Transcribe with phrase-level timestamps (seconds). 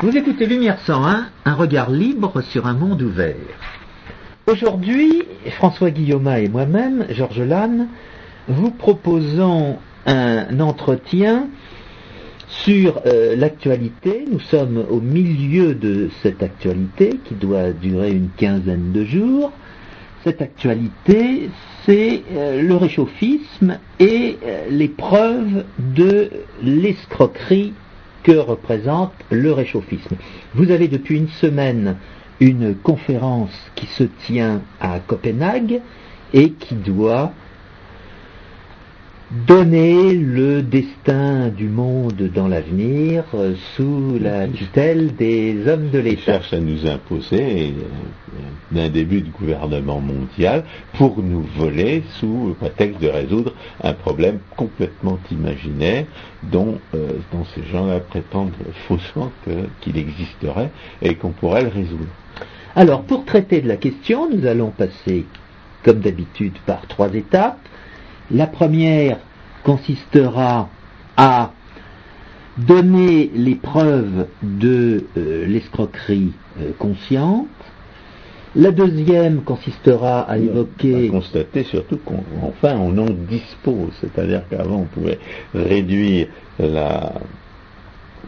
[0.00, 3.34] Vous écoutez Lumière 101, un regard libre sur un monde ouvert.
[4.46, 5.24] Aujourd'hui,
[5.56, 7.88] François Guillaume et moi-même, Georges Lannes,
[8.46, 11.48] vous proposons un entretien
[12.46, 14.24] sur euh, l'actualité.
[14.30, 19.50] Nous sommes au milieu de cette actualité qui doit durer une quinzaine de jours.
[20.22, 21.50] Cette actualité,
[21.84, 26.30] c'est euh, le réchauffisme et euh, les preuves de
[26.62, 27.72] l'escroquerie
[28.28, 30.16] que représente le réchauffisme.
[30.54, 31.96] Vous avez depuis une semaine
[32.40, 35.80] une conférence qui se tient à Copenhague
[36.34, 37.32] et qui doit
[39.30, 46.22] donner le destin du monde dans l'avenir euh, sous la tutelle des hommes de l'État.
[46.32, 47.74] cherche à nous imposer
[48.74, 50.64] euh, un début de gouvernement mondial
[50.94, 53.52] pour nous voler sous le prétexte de résoudre
[53.82, 56.06] un problème complètement imaginaire
[56.44, 58.52] dont, euh, dont ces gens-là prétendent
[58.86, 59.30] faussement
[59.82, 60.70] qu'il existerait
[61.02, 62.06] et qu'on pourrait le résoudre.
[62.74, 65.26] Alors, pour traiter de la question, nous allons passer,
[65.82, 67.58] comme d'habitude, par trois étapes.
[68.30, 69.18] La première
[69.68, 70.70] consistera
[71.18, 71.52] à
[72.56, 77.48] donner les preuves de euh, l'escroquerie euh, consciente.
[78.56, 81.08] La deuxième consistera à évoquer...
[81.08, 85.18] À constater surtout qu'enfin on, en dispose, c'est-à-dire qu'avant on pouvait
[85.54, 87.12] réduire la,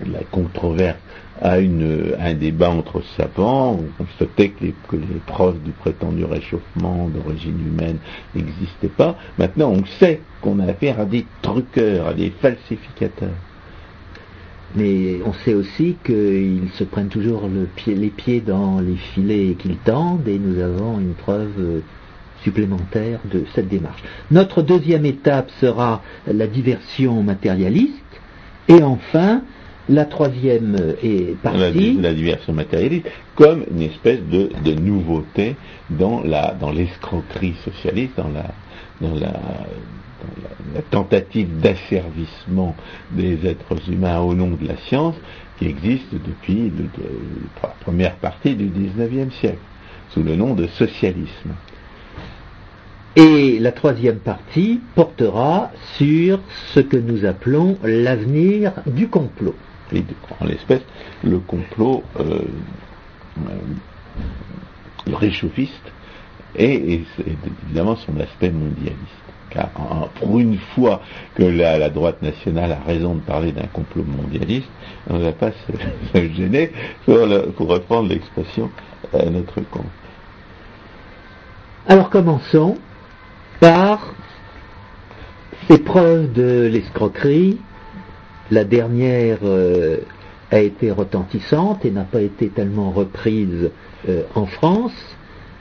[0.07, 0.99] la controverse
[1.41, 7.09] à, un débat entre savants, on constatait que les, que les preuves du prétendu réchauffement
[7.09, 7.99] d'origine humaine
[8.35, 9.17] n'existaient pas.
[9.39, 13.31] Maintenant, on sait qu'on a affaire à des truqueurs, à des falsificateurs.
[14.77, 17.49] Mais on sait aussi qu'ils se prennent toujours
[17.87, 21.83] les pieds dans les filets qu'ils tendent et nous avons une preuve
[22.45, 24.03] supplémentaire de cette démarche.
[24.31, 27.95] Notre deuxième étape sera la diversion matérialiste
[28.69, 29.43] et enfin
[29.89, 31.99] la troisième est partie.
[32.01, 35.57] La, diversion matérialiste comme une espèce de, nouveauté
[35.91, 38.47] dans la dans l'escroquerie socialiste, dans la
[39.01, 39.33] dans la,
[40.91, 42.77] tentative d'asservissement
[43.11, 45.17] des êtres humains au nom de la science
[45.59, 46.71] qui existe depuis
[47.63, 49.59] la première partie du XIXe siècle,
[50.11, 51.55] sous le nom de socialisme.
[53.17, 56.39] Et la troisième partie portera sur
[56.75, 59.57] ce que nous appelons l'avenir du complot
[60.41, 60.83] en l'espèce,
[61.23, 62.41] le complot euh,
[63.39, 65.93] euh, réchauffiste
[66.57, 67.05] et,
[67.67, 68.99] évidemment son aspect mondialiste.
[69.51, 69.69] Car
[70.21, 71.01] pour une fois
[71.35, 74.69] que la, droite nationale a raison de parler d'un complot mondialiste,
[75.09, 76.71] on ne va pas se, gêner
[77.05, 78.71] pour, reprendre l'expression
[79.13, 79.87] à notre compte.
[81.89, 82.79] Alors commençons
[83.59, 84.15] par
[85.69, 87.59] ces preuves de l'escroquerie
[88.51, 89.99] la dernière euh,
[90.51, 93.71] a été retentissante et n'a pas été tellement reprise
[94.09, 95.17] euh, en France.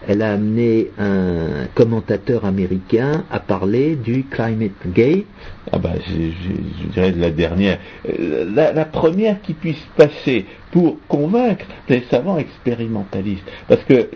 [0.07, 5.25] Elle a amené un commentateur américain à parler du Climate Gate.
[5.71, 7.79] Ah bah, je, dirais la dernière.
[8.07, 13.43] Euh, la, première qui puisse passer pour convaincre les savants expérimentalistes.
[13.67, 14.07] Parce que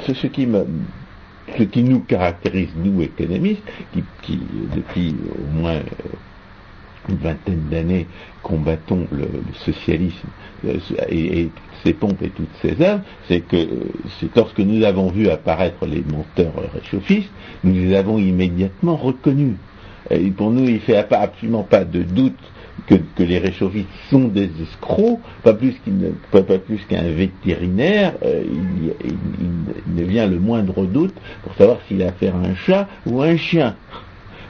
[0.00, 0.46] ce, qui
[1.82, 3.62] nous caractérise, nous économistes,
[4.22, 4.40] qui
[4.74, 5.82] depuis au moins
[7.08, 8.06] une vingtaine d'années
[8.42, 9.28] combattons le,
[9.64, 10.28] socialisme
[10.66, 10.78] euh,
[11.08, 11.48] et,
[11.84, 13.56] ses pompes et toutes ses œuvres, c'est que
[14.18, 17.30] c'est lorsque nous avons vu apparaître les menteurs réchauffistes,
[17.64, 19.56] nous les avons immédiatement reconnus.
[20.36, 22.38] Pour nous, il ne fait absolument pas de doute
[22.86, 25.76] que, les réchauffistes sont des escrocs, pas plus
[26.88, 32.36] qu'un vétérinaire, euh, il, il, ne vient le moindre doute pour savoir s'il a affaire
[32.36, 33.76] à un chat ou à un chien.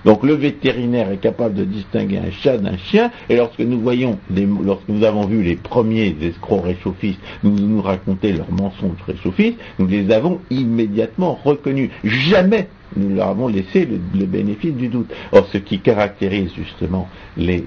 [0.07, 5.27] Donc le vétérinaire est capable de distinguer un chat d'un chien, et lorsque nous avons
[5.27, 11.39] vu les premiers escrocs réchauffistes nous, nous raconter leurs mensonges réchauffistes, nous les avons immédiatement
[11.45, 11.91] reconnus.
[12.05, 15.13] Jamais nous leur avons laissé le, bénéfice du doute.
[15.33, 17.65] Or, ce qui caractérise justement les,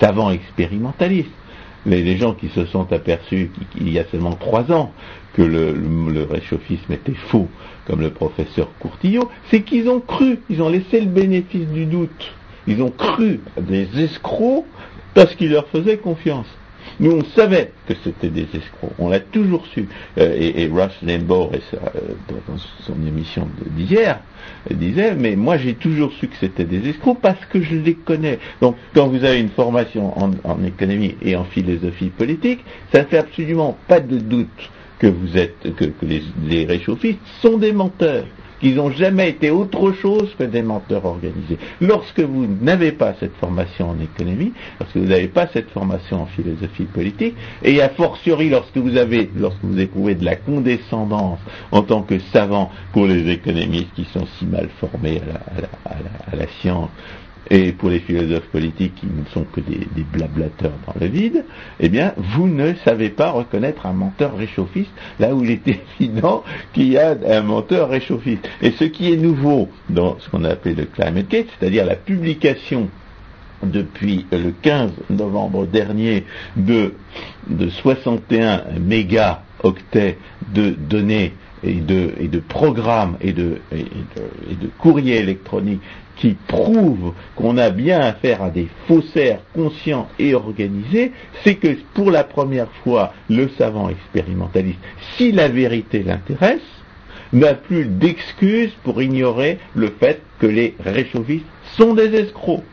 [0.00, 1.30] savants expérimentalistes,
[1.86, 4.92] les, gens qui se sont aperçus qu'il y a seulement trois ans
[5.34, 7.48] que le réchauffisme était faux,
[7.86, 12.32] comme le professeur Courtillot, c'est qu'ils ont cru, ils ont laissé le bénéfice du doute.
[12.66, 14.64] Ils ont cru à des escrocs
[15.14, 16.46] parce qu'ils leur faisaient confiance.
[16.98, 19.88] Nous, on savait que c'était des escrocs, on l'a toujours su.
[20.18, 21.78] Euh, et, Rush Limbaugh, euh,
[22.28, 22.56] dans
[22.86, 24.20] son émission d'hier,
[24.70, 28.38] disait, mais moi j'ai toujours su que c'était des escrocs parce que je les connais.
[28.60, 32.60] Donc, quand vous avez une formation en, économie et en philosophie politique,
[32.92, 37.72] ça ne fait absolument pas de doute que vous êtes, que, les, réchauffistes sont des
[37.72, 38.26] menteurs.
[38.60, 41.58] Qu'ils n'ont jamais été autre chose que des menteurs organisés.
[41.80, 46.26] Lorsque vous n'avez pas cette formation en économie, lorsque vous n'avez pas cette formation en
[46.26, 51.40] philosophie politique, et a fortiori lorsque vous avez, lorsque vous éprouvez de la condescendance
[51.72, 55.20] en tant que savant pour les économistes qui sont si mal formés
[55.84, 56.90] à la science,
[57.48, 61.44] et pour les philosophes politiques qui ne sont que des, blablateurs dans le vide,
[61.78, 65.62] eh bien, vous ne savez pas reconnaître un menteur réchauffiste là où il est
[66.00, 68.48] évident qu'il y a un menteur réchauffiste.
[68.60, 71.96] Et ce qui est nouveau dans ce qu'on a appelé le climate gate, c'est-à-dire la
[71.96, 72.88] publication
[73.62, 76.24] depuis le 15 novembre dernier
[76.56, 76.94] de,
[77.48, 80.16] de 61 mégaoctets
[80.54, 83.60] de données et de, programmes et de
[84.78, 85.82] courriers électroniques
[86.20, 91.12] qui prouve qu'on a bien affaire à des faussaires conscients et organisés,
[91.42, 94.78] c'est que pour la première fois, le savant expérimentaliste,
[95.16, 96.60] si la vérité l'intéresse,
[97.32, 101.46] n'a plus d'excuses pour ignorer le fait que les réchauffistes
[101.76, 102.64] sont des escrocs.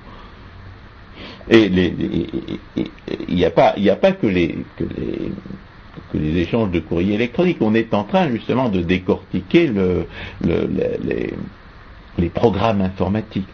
[1.50, 3.72] Et il n'y a, pas,
[4.12, 7.58] que les, que les échanges de courrier électronique.
[7.62, 10.08] On est en train justement de décortiquer le,
[10.44, 10.68] le,
[11.04, 11.34] les,
[12.18, 13.48] les programmes informatiques.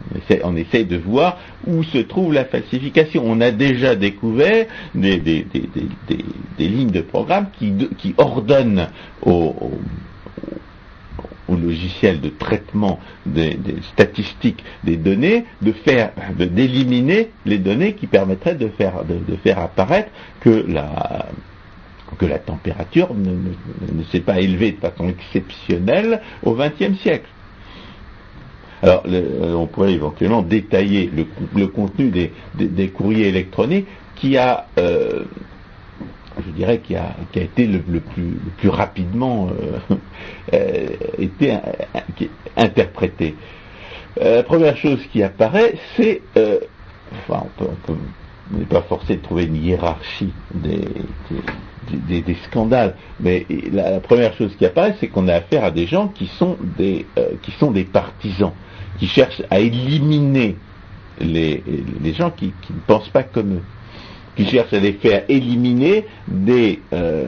[0.43, 1.37] On essaie, de voir
[1.67, 3.23] où se trouve la falsification.
[3.25, 4.65] On a déjà découvert
[4.95, 5.45] des,
[6.57, 8.87] lignes de programme qui, ordonnent
[9.21, 9.71] au,
[11.49, 13.57] logiciel de traitement des,
[13.93, 21.27] statistiques des données de faire, d'éliminer les données qui permettraient de faire, apparaître que la
[22.19, 27.25] que la température ne, ne s'est pas élevée de façon exceptionnelle au XXe siècle.
[28.83, 31.09] Alors, euh, on pourrait éventuellement détailler
[31.55, 32.11] le, contenu
[32.53, 33.87] des, courriers électroniques
[34.17, 35.23] qui a, euh,
[36.45, 39.47] je dirais, qui a, été le, plus, rapidement
[40.51, 40.87] euh,
[41.17, 41.57] été
[42.57, 43.35] interprété.
[44.17, 46.21] la première chose qui apparaît, c'est,
[47.25, 47.45] enfin,
[47.87, 50.83] on n'est pas forcé de trouver une hiérarchie des,
[52.49, 56.27] scandales, mais la, première chose qui apparaît, c'est qu'on a affaire à des gens qui
[56.27, 57.05] sont des,
[57.43, 58.51] qui sont des partisans
[58.99, 60.55] qui cherchent à éliminer
[61.19, 61.63] les,
[62.17, 63.63] gens qui, ne pensent pas comme eux,
[64.35, 67.27] qui cherchent à les faire éliminer des, euh,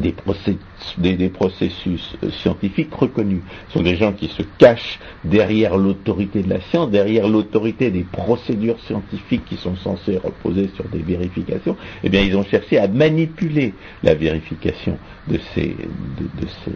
[0.00, 3.42] des, processus, scientifiques reconnus.
[3.68, 8.04] Ce sont des gens qui se cachent derrière l'autorité de la science, derrière l'autorité des
[8.04, 11.76] procédures scientifiques qui sont censées reposer sur des vérifications.
[12.02, 14.98] Eh bien, ils ont cherché à manipuler la vérification
[15.28, 16.72] de ces, de, ces,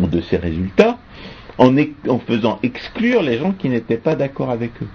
[0.00, 0.98] euh, de ces résultats
[1.58, 4.88] en, faisant exclure les gens qui n'étaient pas d'accord avec eux.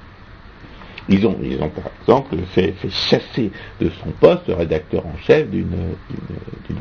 [1.08, 5.48] Ils ont, ils ont par exemple fait, chasser de son poste le rédacteur en chef
[5.50, 5.96] d'une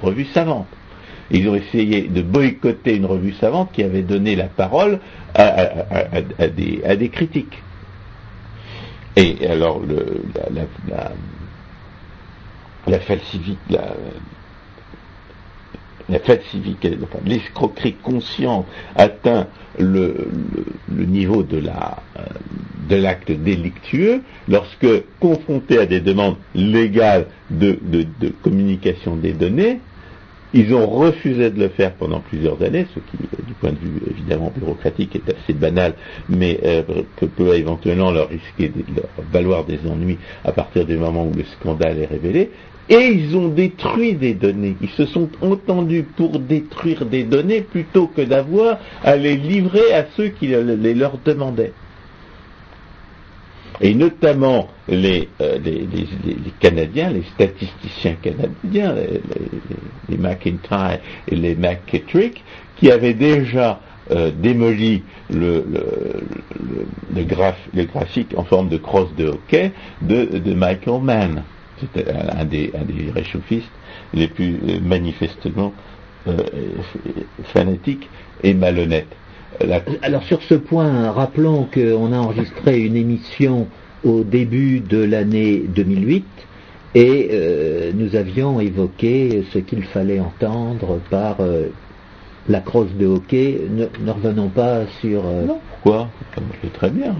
[0.00, 0.66] revue savante.
[1.30, 5.00] Ils ont essayé de boycotter une revue savante qui avait donné la parole
[5.34, 7.62] à, des, critiques.
[9.16, 11.10] Et alors le, la, la,
[12.86, 12.98] la,
[16.08, 16.18] la
[16.50, 16.86] civique,
[17.24, 18.66] l'escroquerie consciente
[18.96, 19.46] atteint
[19.78, 20.28] le,
[20.90, 22.22] niveau euh,
[22.88, 24.86] de l'acte délictueux lorsque
[25.20, 27.78] confrontés à des demandes légales de,
[28.42, 29.80] communication des données,
[30.56, 33.78] ils ont refusé de le faire pendant plusieurs années, ce qui, euh, du point de
[33.78, 35.94] vue évidemment bureaucratique, est assez banal,
[36.28, 36.82] mais euh,
[37.16, 41.44] peut éventuellement leur risquer de leur valoir des ennuis à partir du moment où le
[41.44, 42.50] scandale est révélé
[42.88, 44.76] et ils ont détruit des données.
[44.80, 50.06] Ils se sont entendus pour détruire des données plutôt que d'avoir à les livrer à
[50.16, 51.72] ceux qui les leur demandaient.
[53.80, 55.58] Et notamment les, euh,
[56.60, 58.94] Canadiens, les statisticiens canadiens,
[60.08, 62.44] les, McIntyre et les McKittrick,
[62.76, 63.80] qui avaient déjà
[64.12, 65.64] euh, démoli le,
[67.24, 69.72] graphique en forme de crosse de hockey
[70.02, 71.42] de Michael Mann
[71.80, 72.72] c'était un des,
[73.14, 73.70] réchauffistes
[74.12, 75.72] les plus euh, manifestement
[76.26, 76.36] euh,
[77.52, 78.08] fanatiques
[78.42, 79.14] et malhonnêtes.
[80.02, 83.68] Alors sur ce point, rappelons qu'on a enregistré une émission
[84.04, 86.24] au début de l'année 2008
[86.96, 91.38] et euh, nous avions évoqué ce qu'il fallait entendre par
[92.48, 93.60] la crosse de hockey.
[93.70, 95.22] Ne, revenons pas sur.
[95.22, 96.08] Non, pourquoi?
[96.62, 97.14] Je très bien,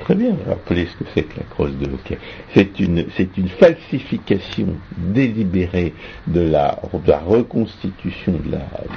[0.00, 2.18] très bien rappeler ce que c'est que la crosse de hockey.
[2.54, 5.94] C'est une, c'est une falsification délibérée
[6.26, 6.78] de la,
[7.26, 8.34] reconstitution,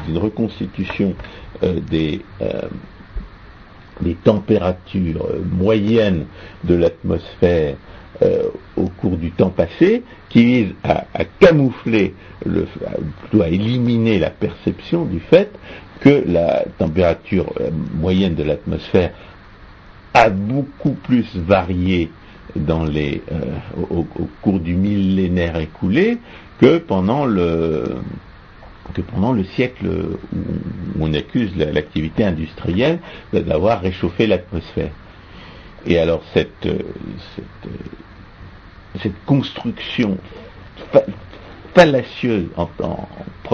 [0.07, 1.15] d'une reconstitution
[1.63, 2.61] euh, des, euh,
[4.03, 6.25] les températures moyennes
[6.63, 7.75] de l'atmosphère
[8.77, 11.05] au cours du temps passé, qui vise à,
[11.39, 12.13] camoufler,
[12.45, 12.67] le,
[13.21, 15.49] plutôt à éliminer la perception du fait
[16.01, 17.51] que la température
[17.95, 19.11] moyenne de l'atmosphère
[20.13, 22.11] a beaucoup plus varié
[22.55, 23.21] dans les,
[23.89, 24.05] au,
[24.41, 26.17] cours du millénaire écoulé
[26.59, 27.95] que pendant le,
[28.93, 30.39] que pendant le siècle où
[30.99, 32.99] on accuse l'activité industrielle
[33.33, 34.91] d'avoir réchauffé l'atmosphère.
[35.85, 36.67] Et alors cette,
[39.01, 40.17] cette, construction
[41.73, 42.69] fallacieuse en,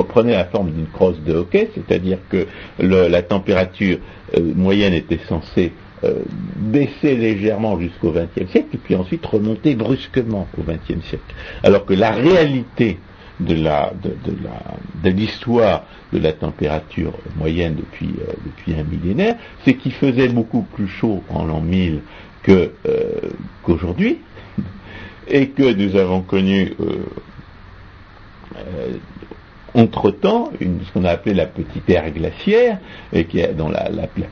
[0.04, 2.48] prenait la forme d'une crosse de hockey, c'est-à-dire que
[2.80, 4.00] la température
[4.38, 5.72] euh, moyenne était censée
[6.04, 6.22] euh,
[6.58, 11.34] baisser légèrement jusqu'au XXe siècle puis ensuite remonter brusquement au XXe siècle.
[11.64, 13.00] Alors que la réalité
[13.40, 13.92] de la
[15.04, 20.88] de, l'histoire de la température moyenne depuis euh, un millénaire, c'est qu'il faisait beaucoup plus
[20.88, 22.02] chaud en l'an 1000
[22.44, 23.30] que euh,
[23.64, 24.20] qu'aujourd'hui
[25.28, 27.04] et que nous avons connu euh,
[29.74, 32.80] entre-temps, ce qu'on a appelé la petite ère glaciaire,
[33.14, 33.90] et qui est dans la,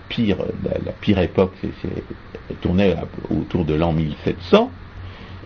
[0.10, 2.96] pire, la, pire époque, c'est tournait
[3.30, 4.72] autour de l'an 1700,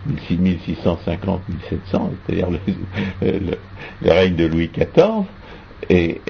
[0.08, 1.38] 1650-1700,
[1.92, 3.58] c'est-à-dire le,
[4.10, 5.24] règne de Louis XIV,
[5.88, 6.20] et,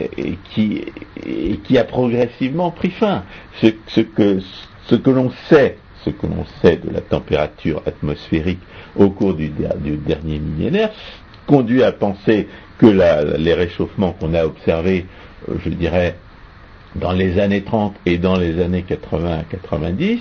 [0.55, 3.25] qui, a progressivement pris fin.
[3.61, 8.61] Ce, que, l'on sait, ce que l'on sait de la température atmosphérique
[8.97, 10.91] au cours du, dernier millénaire
[11.47, 12.49] conduit à penser
[12.79, 15.07] que les réchauffements qu'on a observés,
[15.65, 16.17] je dirais,
[16.97, 20.21] dans les années 30 et dans les années 80-90,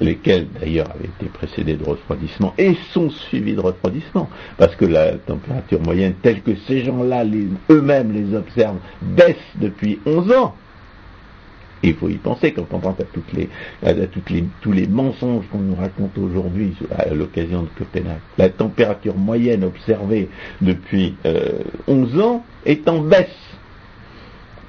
[0.00, 5.12] lesquels d'ailleurs avaient été précédés de refroidissement et sont suivis de refroidissement, parce que la
[5.12, 7.24] température moyenne telle que ces gens-là
[7.70, 10.54] eux-mêmes les observent baisse depuis 11 ans.
[11.82, 13.32] il faut y penser quand on pense à, toutes
[14.30, 18.20] les, tous les mensonges qu'on nous raconte aujourd'hui à l'occasion de Copenhague.
[18.38, 20.28] La température moyenne observée
[20.60, 21.14] depuis
[21.86, 23.28] 11 euh, ans est en baisse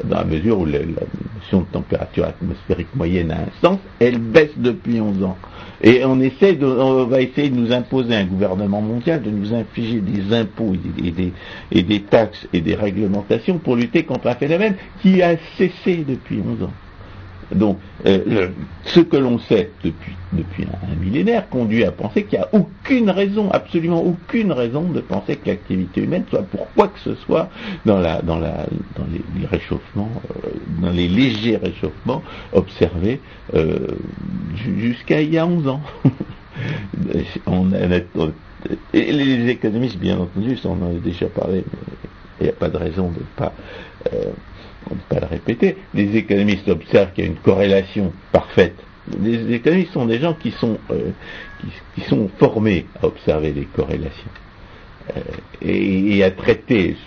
[0.05, 4.57] dans la mesure où la, notion de température atmosphérique moyenne a un sens, elle baisse
[4.57, 5.37] depuis 11 ans.
[5.81, 9.99] Et on, essaie on va essayer de nous imposer un gouvernement mondial, de nous infliger
[9.99, 11.33] des impôts et des,
[11.71, 16.39] et des taxes et des réglementations pour lutter contre un phénomène qui a cessé depuis
[16.39, 16.73] 11 ans.
[17.53, 18.49] Donc, euh,
[18.85, 23.09] ce que l'on sait depuis, depuis un, millénaire conduit à penser qu'il n'y a aucune
[23.09, 27.49] raison, absolument aucune raison de penser que l'activité humaine soit pour quoi que ce soit
[27.85, 30.09] dans, la, dans, la, dans les, réchauffements,
[30.43, 30.49] euh,
[30.81, 32.23] dans les légers réchauffements
[32.53, 33.21] observés
[33.53, 33.87] euh,
[34.79, 35.81] jusqu'à il y a 11 ans.
[38.93, 41.79] les économistes, bien entendu, on en a déjà parlé, mais
[42.39, 43.53] il n'y a pas de raison de ne pas
[44.89, 48.75] on ne peut pas le répéter, les économistes observent qu'il y a une corrélation parfaite.
[49.21, 51.11] Les économistes sont des gens qui sont, euh,
[51.95, 54.31] qui, sont formés à observer les corrélations
[55.15, 55.21] euh,
[55.61, 56.97] et, à traiter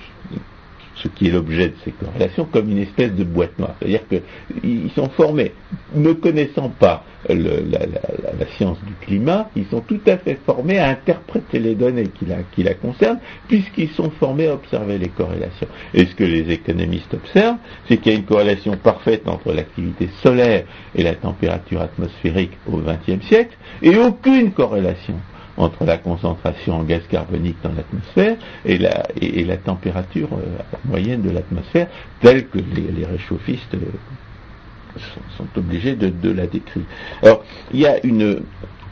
[1.02, 3.75] ce qui est l'objet de ces corrélations comme une espèce de boîte noire.
[3.78, 5.52] C'est-à-dire qu'ils sont formés,
[5.95, 11.59] ne connaissant pas la, science du climat, ils sont tout à fait formés à interpréter
[11.59, 15.69] les données qui la, qui la concernent, puisqu'ils sont formés à observer les corrélations.
[15.95, 20.09] Et ce que les économistes observent, c'est qu'il y a une corrélation parfaite entre l'activité
[20.23, 20.64] solaire
[20.95, 25.14] et la température atmosphérique au XXe siècle, et aucune corrélation
[25.59, 31.23] entre la concentration en gaz carbonique dans l'atmosphère et la, et, la température euh, moyenne
[31.23, 31.88] de l'atmosphère,
[32.21, 35.00] telle que les, réchauffistes euh,
[35.37, 36.85] sont, obligés de, la décrire.
[37.23, 38.43] Alors, il y a une,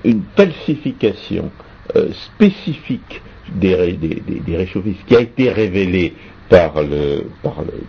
[0.04, 1.50] une falsification
[1.94, 3.23] euh, spécifique
[3.54, 6.14] des, des, réchauffistes qui a été révélée
[6.49, 7.85] par, le, par, le,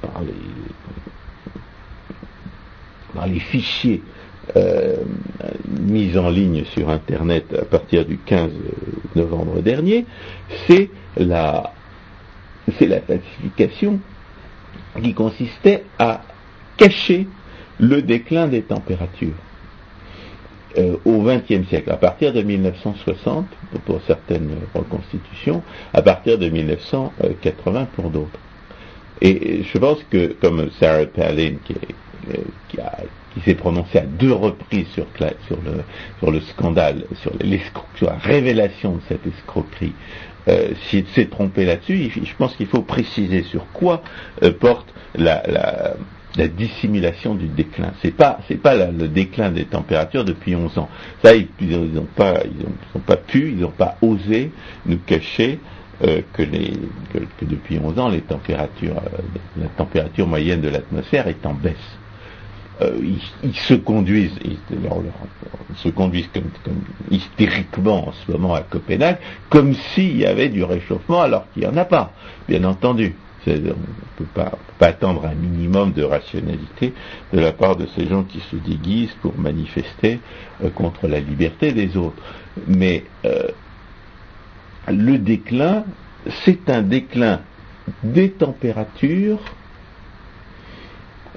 [0.00, 0.32] par, les,
[3.14, 4.02] par les fichiers
[5.92, 8.50] mise en ligne sur Internet à partir du 15
[9.14, 10.06] novembre dernier,
[10.66, 11.72] c'est la,
[12.78, 13.00] c'est la
[15.02, 16.22] qui consistait à
[16.76, 17.26] cacher
[17.78, 19.34] le déclin des températures.
[20.78, 23.44] Euh, au XXe siècle, à partir de 1960
[23.84, 28.38] pour certaines reconstitutions, à partir de 1980 pour d'autres.
[29.20, 31.74] Et je pense que, comme Sarah Palin, qui,
[32.68, 33.00] qui a
[33.34, 35.06] qui s'est prononcé à deux reprises sur,
[36.30, 37.32] le, scandale, sur,
[37.96, 39.92] sur, la révélation de cette escroquerie,
[40.48, 44.02] euh, s'est trompé là-dessus, je pense qu'il faut préciser sur quoi
[44.42, 45.94] euh, porte la, la,
[46.36, 47.92] la, dissimulation du déclin.
[48.02, 50.88] C'est pas c'est pas le déclin des températures depuis 11 ans.
[51.22, 54.50] Ça, ils n'ont pas ils ont, pas pu, ils n'ont pas osé
[54.86, 55.60] nous cacher
[56.02, 59.00] euh, que, que, depuis 11 ans, les températures,
[59.56, 61.76] la température moyenne de l'atmosphère est en baisse.
[62.82, 62.98] Euh,
[63.42, 64.58] ils, se conduisent, ils,
[65.76, 66.50] se conduisent comme,
[67.10, 71.68] hystériquement en ce moment à Copenhague, comme s'il y avait du réchauffement alors qu'il n'y
[71.68, 72.12] en a pas,
[72.48, 73.14] bien entendu.
[73.46, 73.72] On ne
[74.16, 76.92] peut pas, attendre un minimum de rationalité
[77.32, 80.20] de la part de ces gens qui se déguisent pour manifester
[80.62, 82.22] euh, contre la liberté des autres.
[82.68, 83.48] Mais euh,
[84.88, 85.84] le déclin,
[86.44, 87.40] c'est un déclin
[88.02, 89.40] des températures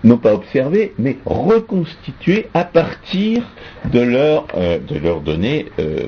[0.06, 3.44] non pas observées, mais reconstituées à partir
[3.92, 6.08] de, leur, euh, de leurs données, euh,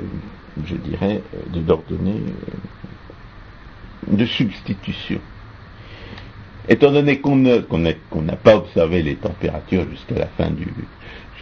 [0.66, 5.20] je dirais, de leurs données euh, de substitution.
[6.70, 10.68] Étant donné qu'on n'a pas observé les températures jusqu'à la fin du,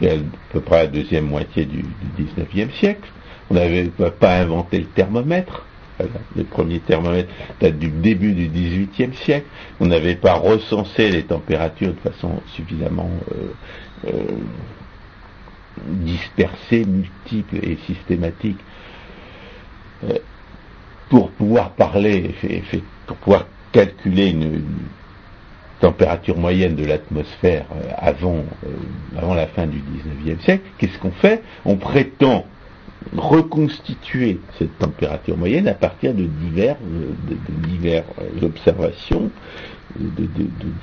[0.08, 0.14] à
[0.52, 3.10] peu près la deuxième moitié du, du 19e siècle,
[3.50, 5.66] on n'avait pas inventé le thermomètre,
[6.36, 9.48] les premiers thermomètres datent du début du XVIIIe siècle.
[9.80, 14.24] On n'avait pas recensé les températures de façon suffisamment euh, euh,
[15.88, 18.60] dispersée, multiple et systématique
[20.04, 20.18] euh,
[21.10, 22.34] pour pouvoir parler,
[23.08, 24.64] pour pouvoir calculer une,
[25.82, 27.66] température moyenne de l'atmosphère
[27.98, 28.46] avant,
[29.16, 29.84] avant la fin du
[30.24, 30.64] XIXe siècle.
[30.78, 31.44] Qu'est-ce qu'on fait?
[31.66, 32.46] On prétend
[33.16, 38.06] reconstituer cette température moyenne à partir de divers, de, diverses
[38.42, 39.30] observations,
[40.00, 40.28] de,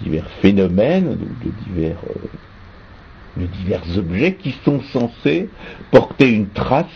[0.02, 1.98] divers phénomènes, de, divers,
[3.36, 5.48] de divers objets qui sont censés
[5.90, 6.86] porter une trace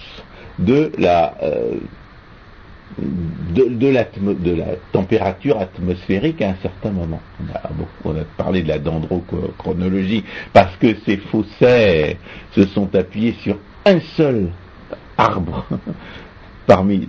[0.58, 1.74] de la, euh,
[4.92, 7.20] température atmosphérique à un certain moment.
[7.40, 7.62] On a,
[8.04, 12.16] on a parlé de la dendrochronologie parce que ces faussaires
[12.52, 14.50] se sont appuyés sur un seul
[15.18, 15.64] arbre
[16.66, 17.06] parmi,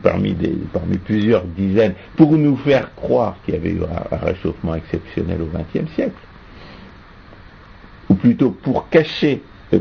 [1.04, 5.92] plusieurs dizaines pour nous faire croire qu'il y avait eu un, réchauffement exceptionnel au XXe
[5.94, 6.14] siècle.
[8.10, 9.42] Ou plutôt pour cacher,
[9.74, 9.80] euh,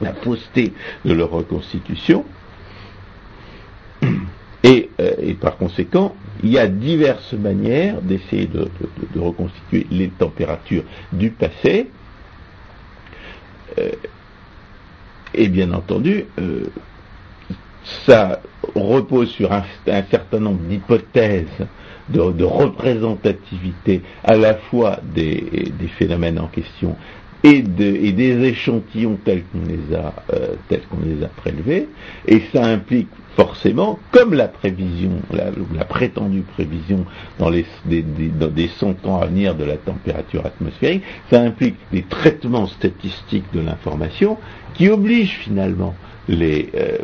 [0.00, 0.72] la fausseté
[1.04, 2.24] de leur reconstitution.
[4.62, 8.68] Et, euh, et, par conséquent, il y a diverses manières d'essayer de,
[9.14, 11.88] de, reconstituer les températures du passé.
[13.78, 13.92] Euh,
[15.34, 16.66] et bien entendu, euh,
[18.06, 18.40] ça
[18.74, 19.64] repose sur un,
[20.10, 21.46] certain nombre d'hypothèses
[22.08, 26.96] de, représentativité à la fois des, phénomènes en question
[27.42, 31.88] et, des échantillons tels qu'on les a euh, tels qu'on les a prélevés.
[32.26, 37.06] Et ça implique forcément comme la prévision la, prétendue prévision
[37.38, 41.76] dans les des, dans des 100 ans à venir de la température atmosphérique ça implique
[41.92, 44.36] des traitements statistiques de l'information
[44.80, 45.94] qui oblige finalement
[46.26, 46.96] les, euh,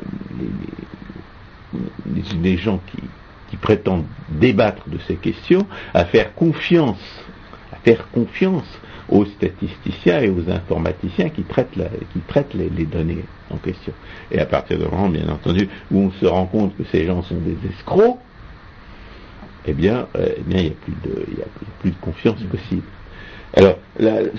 [2.43, 3.03] les, gens qui,
[3.51, 7.23] qui, prétendent débattre de ces questions à faire confiance,
[7.71, 8.65] à faire confiance
[9.11, 13.93] aux statisticiens et aux informaticiens qui traitent, la, qui traitent les, données en question.
[14.31, 17.21] Et à partir de moment, bien entendu, où on se rend compte que ces gens
[17.25, 18.17] sont des escrocs,
[19.67, 21.49] eh bien, euh, eh il n'y a, a
[21.81, 22.85] plus de confiance possible.
[23.57, 23.79] Alors,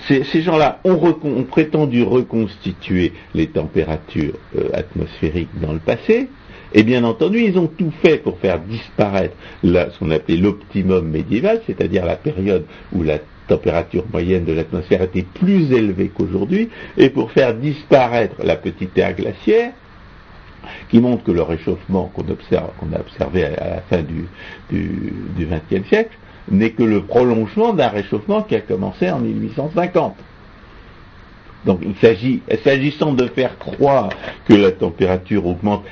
[0.06, 6.28] ces, gens-là ont, prétendu reconstituer les températures euh, atmosphériques dans le passé,
[6.72, 11.62] et bien entendu, ils ont tout fait pour faire disparaître ce qu'on appelait l'optimum médiéval,
[11.66, 17.32] c'est-à-dire la période où la température moyenne de l'atmosphère était plus élevée qu'aujourd'hui, et pour
[17.32, 19.72] faire disparaître la petite ère glaciaire,
[20.90, 24.28] qui montre que le réchauffement qu'on qu'on a observé à, la fin du
[24.70, 26.16] XXe siècle,
[26.50, 30.16] n'est que le prolongement d'un réchauffement qui a commencé en 1850.
[31.64, 34.10] Donc il s'agit, s'agissant de faire croire
[34.46, 35.84] que la température augmente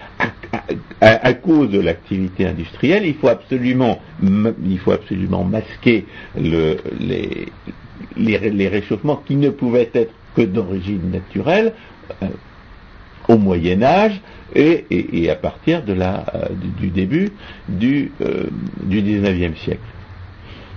[1.01, 6.07] à, cause de l'activité industrielle, il faut absolument, il faut absolument masquer
[6.41, 6.77] le,
[8.17, 11.73] les, réchauffements qui ne pouvaient être que d'origine naturelle
[12.23, 12.29] euh,
[13.29, 14.21] au Moyen Âge
[14.55, 16.47] et, à partir euh,
[16.79, 17.31] du, début
[17.69, 18.45] du, euh,
[18.83, 19.81] du 19e siècle.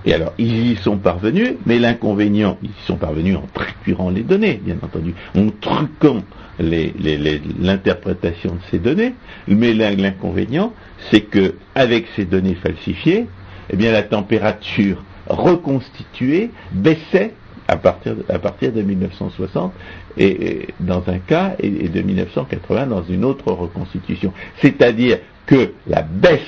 [0.05, 4.23] Et alors, ils y sont parvenus, mais l'inconvénient, ils y sont parvenus en triturant les
[4.23, 6.21] données, bien entendu, en truquant
[6.59, 9.13] l'interprétation de ces données,
[9.47, 10.73] mais l'inconvénient,
[11.09, 13.27] c'est que avec ces données falsifiées,
[13.69, 17.33] eh bien la température reconstituée baissait
[17.67, 19.71] à partir de, à partir de 1960
[20.17, 24.33] et, dans un cas et, et de 1980 dans une autre reconstitution.
[24.59, 26.41] C'est-à-dire que la baisse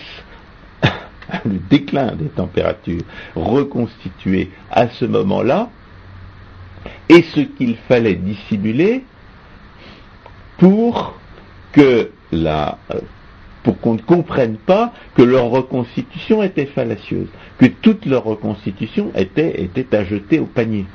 [1.45, 3.03] le déclin des températures
[3.35, 5.69] reconstituées à ce moment-là,
[7.09, 9.03] et ce qu'il fallait dissimuler
[10.57, 11.19] pour
[11.73, 12.77] que la,
[13.63, 19.61] pour qu'on ne comprenne pas que leur reconstitution était fallacieuse, que toute leur reconstitution était,
[19.61, 20.85] était à jeter au panier.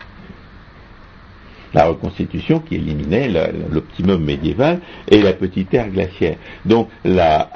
[1.75, 3.29] la reconstitution qui éliminait
[3.71, 6.39] l'optimum médiéval et la petite ère glaciaire.
[6.65, 7.51] Donc là,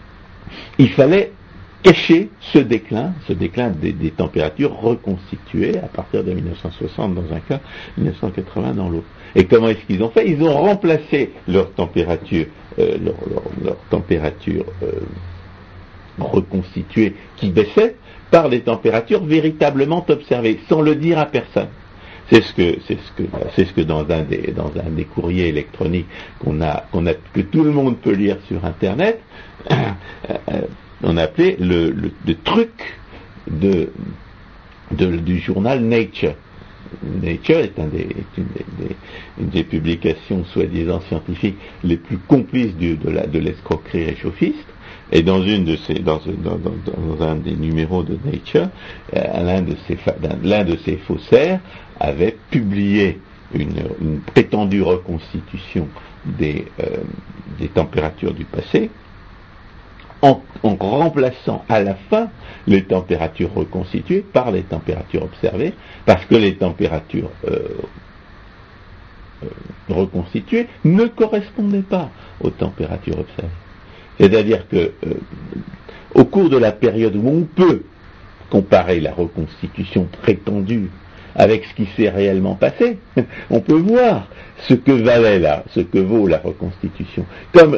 [0.78, 1.32] il fallait
[1.86, 7.60] cacher ce déclin, ce déclin des, températures reconstituées à partir de 1960 dans un cas,
[7.96, 9.06] 1980 dans l'autre.
[9.36, 10.28] Et comment est-ce qu'ils ont fait?
[10.28, 11.64] Ils ont remplacé euh,
[12.98, 14.90] leur, température euh,
[16.18, 17.94] reconstituée qui baissait
[18.32, 21.68] par les températures véritablement observées, sans le dire à personne.
[22.28, 23.22] C'est ce que c'est ce que
[23.54, 26.08] c'est ce que dans un des dans un des courriers électroniques
[26.40, 29.20] qu'on a qu'on a que tout le monde peut lire sur internet,
[29.70, 30.62] euh,
[31.02, 32.70] on appelait le, le, truc
[33.50, 36.34] du journal Nature.
[37.22, 38.08] Nature est, un des,
[39.38, 44.66] une, des, publications soi-disant scientifiques les plus complices de, l'escroquerie réchauffiste.
[45.12, 46.20] Et dans une de dans,
[47.20, 48.68] un des numéros de Nature,
[49.14, 49.42] euh,
[50.42, 51.60] l'un de ces faussaires
[52.00, 53.20] avait publié
[53.54, 55.88] une, prétendue reconstitution
[56.42, 56.60] euh,
[57.58, 58.90] des températures du passé,
[60.22, 62.28] en, remplaçant à la fin
[62.66, 65.74] les températures reconstituées par les températures observées,
[66.04, 67.68] parce que les températures euh,
[69.44, 69.48] euh,
[69.88, 73.50] reconstituées ne correspondaient pas aux températures observées.
[74.18, 74.76] C'est-à-dire que
[75.06, 75.14] euh,
[76.14, 77.82] au cours de la période où on peut
[78.50, 80.90] comparer la reconstitution prétendue
[81.36, 82.98] avec ce qui s'est réellement passé,
[83.50, 84.26] on peut voir
[84.66, 87.26] ce que valait là, ce que vaut la reconstitution.
[87.52, 87.76] Comme,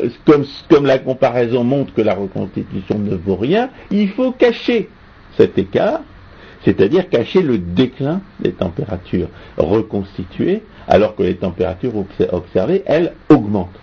[0.86, 4.88] la comparaison montre que la reconstitution ne vaut rien, il faut cacher
[5.36, 6.00] cet écart,
[6.64, 11.92] c'est-à-dire cacher le déclin des températures reconstituées, alors que les températures
[12.30, 13.78] observées, elles, augmentent.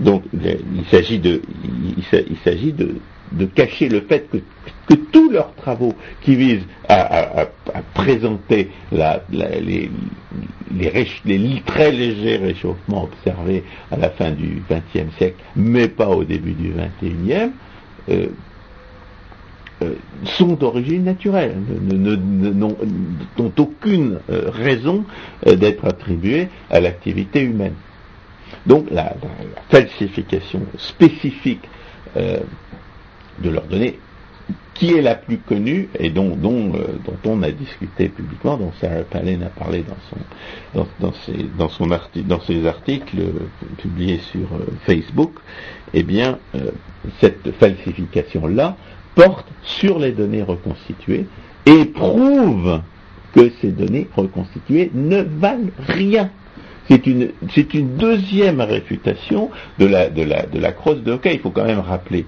[0.00, 1.40] Donc il s'agit de,
[3.54, 4.28] cacher le fait
[4.86, 7.46] que tous leurs travaux qui visent à,
[7.94, 9.90] présenter les,
[11.66, 16.72] très légers réchauffements observés à la fin du XXe siècle, mais pas au début du
[16.72, 17.50] XXIe,
[18.08, 18.28] euh,
[19.82, 25.04] euh, sont d'origine naturelle, n'ont aucune euh, raison
[25.46, 27.74] d'être attribués à l'activité humaine.
[28.66, 29.14] Donc la,
[29.70, 31.62] falsification spécifique
[32.16, 33.98] de leurs données,
[34.78, 38.72] qui est la plus connue et dont, dont, euh, dont on a discuté publiquement, dont
[38.80, 41.88] Sarah Palin a parlé dans, son, dans, ses, dans, son
[42.24, 43.32] dans ses articles euh,
[43.78, 45.32] publiés sur euh, Facebook,
[45.94, 46.38] eh bien,
[47.20, 48.76] cette falsification-là
[49.14, 51.26] porte sur les données reconstituées
[51.66, 52.80] et prouve
[53.32, 56.30] que ces données reconstituées ne valent rien.
[56.88, 61.34] C'est une, c'est une deuxième réfutation de la, de la, de la crosse de hockey.
[61.34, 62.26] Il faut quand même rappeler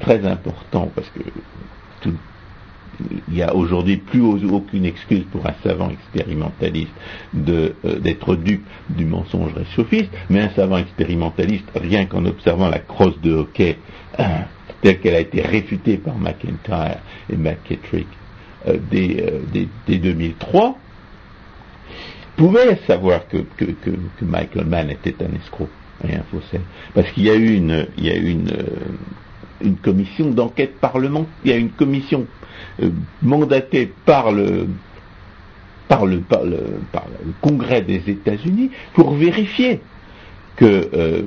[0.00, 1.20] très important parce que
[3.28, 6.92] il n'y a aujourd'hui plus aucune excuse pour un savant expérimentaliste
[7.48, 13.18] euh, d'être dupe du mensonge réchauffiste, mais un savant expérimentaliste, rien qu'en observant la crosse
[13.20, 13.78] de hockey
[14.82, 16.98] telle qu'elle a été réfutée par McIntyre
[17.30, 18.06] et McKittrick
[18.68, 20.72] euh, dès, 2003, euh,
[22.36, 23.44] pouvait savoir que
[24.22, 25.68] Michael Mann était un escroc
[26.02, 26.60] rien faussaire.
[26.94, 28.64] Parce qu'il y a eu une, il y a une, euh,
[29.62, 32.26] une commission d'enquête parlementaire, il y a une commission
[32.82, 32.90] euh,
[33.22, 34.66] mandatée par le,
[37.40, 39.80] Congrès des États-Unis pour vérifier
[40.56, 41.22] que, euh,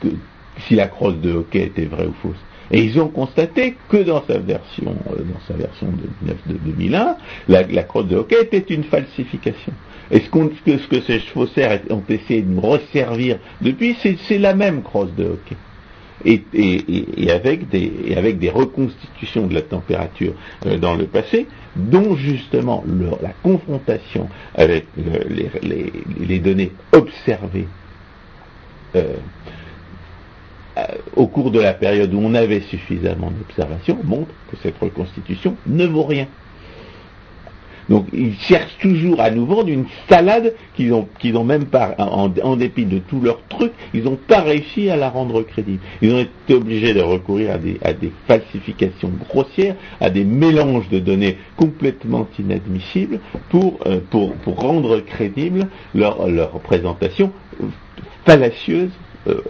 [0.00, 0.08] que,
[0.66, 2.40] si la crosse de hockey était vraie ou fausse.
[2.72, 7.16] Et ils ont constaté que dans sa version, dans sa version de, de 2001,
[7.48, 9.72] la, la crosse de hockey était une falsification.
[10.10, 14.54] Et ce, que, ce que ces faussaires ont essayé de nous resservir depuis, c'est la
[14.54, 15.56] même crosse de hockey.
[16.24, 20.32] Et, avec des, reconstitutions de la température
[20.64, 22.82] euh, dans le passé, dont justement
[23.20, 27.68] la confrontation avec les, données observées
[28.94, 29.16] euh,
[30.78, 30.82] euh,
[31.14, 35.86] au cours de la période où on avait suffisamment d'observations montre que cette reconstitution ne
[35.86, 36.28] vaut rien.
[37.88, 41.94] Donc ils cherchent toujours à nous vendre une salade qu'ils ont, qu'ils ont même pas,
[41.98, 45.80] en, dépit de tous leurs trucs, ils n'ont pas réussi à la rendre crédible.
[46.02, 50.88] Ils ont été obligés de recourir à des, à des falsifications grossières, à des mélanges
[50.88, 53.20] de données complètement inadmissibles
[53.50, 57.32] pour, euh, pour, pour rendre crédible leur, leur présentation
[58.24, 58.90] fallacieuse,
[59.28, 59.40] euh,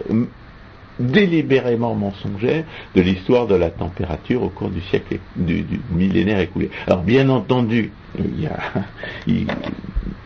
[0.99, 6.71] délibérément mensongère de l'histoire de la température au cours du siècle du, millénaire écoulé.
[6.87, 7.91] Alors bien entendu,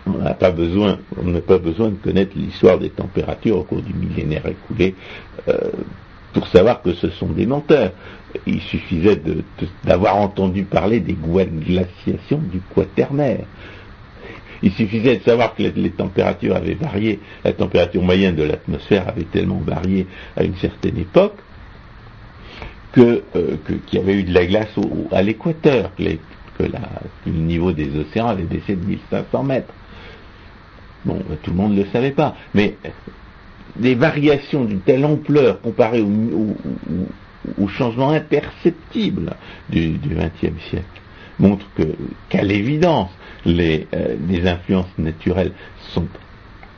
[0.07, 4.95] on n'a pas besoin, de connaître l'histoire des températures au cours du millénaire écoulé.
[5.49, 5.71] Euh,
[6.33, 7.93] pour savoir que ce sont des menteurs.
[8.47, 9.21] Il suffisait
[9.85, 13.45] d'avoir entendu parler des glaciations du quaternaire.
[14.63, 19.25] Il suffisait de savoir que les, températures avaient varié, la température moyenne de l'atmosphère avait
[19.25, 21.37] tellement varié à une certaine époque
[22.93, 24.69] que euh, qu'il y avait eu de la glace
[25.13, 25.93] à l'équateur,
[27.27, 29.73] le niveau des océans avait baissé de 1500 mètres.
[31.05, 32.77] Bon, ben, tout le monde ne le savait pas, mais
[33.77, 39.33] des variations d'une telle ampleur comparées au, changement imperceptible
[39.71, 41.01] du XXe siècle
[41.39, 41.67] montrent
[42.29, 43.11] qu'à l'évidence,
[43.47, 45.53] les, euh, les, influences naturelles
[45.95, 46.07] sont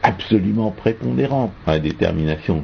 [0.03, 2.63] absolument prépondérantes à la détermination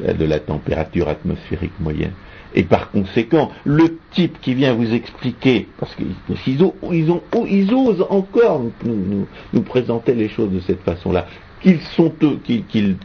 [0.00, 2.12] de la température atmosphérique moyenne.
[2.54, 10.14] Et par conséquent, le type qui vient vous expliquer, parce qu'ils osent encore nous, présenter
[10.14, 11.26] les choses de cette façon-là,
[11.60, 12.96] qu'ils sont eux, qu'ils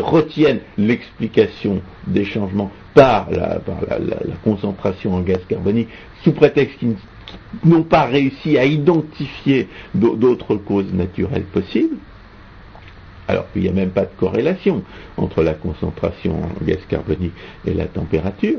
[0.00, 3.60] retiennent l'explication des changements par la,
[4.42, 5.88] concentration en gaz carbonique,
[6.22, 6.96] sous prétexte qu'ils
[7.64, 11.96] n'ont pas réussi à identifier d'autres causes naturelles possibles,
[13.28, 14.82] alors qu'il n'y a même pas de corrélation
[15.18, 17.32] entre la concentration en gaz carbonique
[17.66, 18.58] et la température,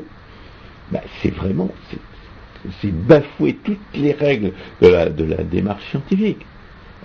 [0.90, 1.70] bah, c'est vraiment,
[2.80, 5.08] c'est bafouer toutes les règles de la,
[5.42, 6.44] démarche scientifique.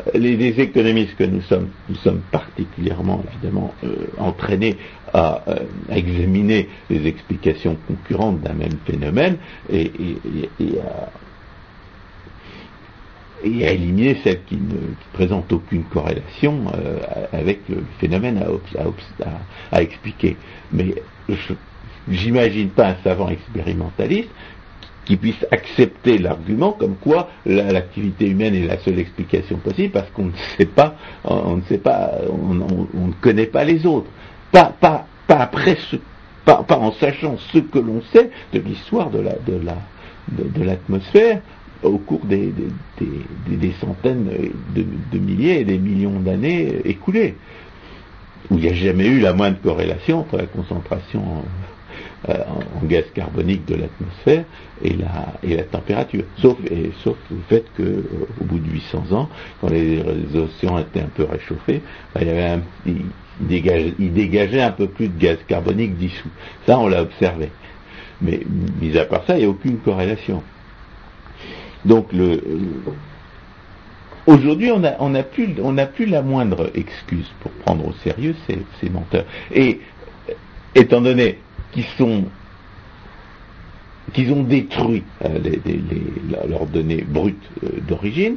[0.08, 4.78] Euh, les, économistes que nous sommes, nous sommes particulièrement évidemment euh, entraînés
[5.16, 5.44] euh, à,
[5.90, 9.38] examiner les explications concurrentes d'un même phénomène
[9.72, 9.92] et,
[10.82, 11.10] à,
[13.44, 16.66] éliminer celles qui ne présentent aucune corrélation
[17.34, 20.38] avec le phénomène à, à expliquer.
[20.72, 20.94] Mais
[21.28, 21.54] je,
[22.10, 24.30] j'imagine pas un savant expérimentaliste
[25.06, 30.26] qui puisse accepter l'argument comme quoi l'activité humaine est la seule explication possible parce qu'on
[30.26, 34.10] ne sait pas, on ne sait pas, on, ne connaît pas les autres.
[34.52, 35.96] Pas, pas, pas après ce,
[36.46, 39.78] pas, en sachant ce que l'on sait de l'histoire de la, de la,
[40.32, 41.42] de, l'atmosphère
[41.84, 42.54] au cours des,
[43.48, 44.30] des, centaines
[44.76, 47.36] de, de, milliers et des millions d'années écoulées,
[48.52, 51.44] où il n'y a jamais eu la moindre corrélation entre la concentration
[52.30, 54.46] euh, en, gaz carbonique de l'atmosphère
[54.84, 56.24] et la, et la température.
[56.38, 59.30] Sauf, et, sauf le fait qu'au euh, bout de 800 ans,
[59.60, 60.04] quand les,
[60.36, 61.82] océans étaient un peu réchauffés,
[62.14, 66.30] bah, il, y avait un, il, dégageait, un peu plus de gaz carbonique dissous.
[66.68, 67.50] Ça, on l'a observé.
[68.22, 68.42] Mais
[68.80, 70.44] mis à part ça, il n'y a aucune corrélation.
[71.86, 72.40] Donc le,
[74.28, 75.48] Aujourd'hui, on n'a on plus,
[75.96, 79.26] plus la moindre excuse pour prendre au sérieux ces, ces menteurs.
[79.52, 79.82] Et
[80.76, 81.40] étant donné
[81.72, 82.26] qui sont
[84.14, 85.40] qu'ils ont détruit euh,
[86.48, 88.36] leurs données brutes euh, d'origine,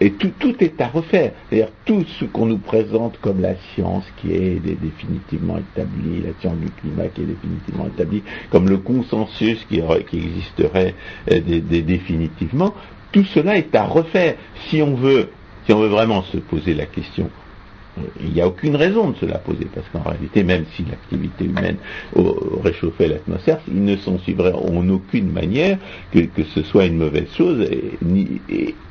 [0.00, 1.32] et tout, est à refaire.
[1.48, 6.58] C'est-à-dire tout ce qu'on nous présente comme la science qui est définitivement établie, la science
[6.58, 9.80] du climat qui est définitivement établie, comme le consensus qui,
[10.12, 10.94] existerait
[11.30, 12.74] euh, définitivement,
[13.12, 14.34] tout cela est à refaire.
[14.68, 15.28] Si on veut,
[15.66, 17.30] si on veut vraiment se poser la question
[18.20, 21.44] il n'y a aucune raison de se la poser, parce qu'en réalité, même si l'activité
[21.44, 21.76] humaine
[22.62, 25.78] réchauffait l'atmosphère, il ne s'en suivrait en aucune manière
[26.10, 28.40] que, ce soit une mauvaise chose, et, ni,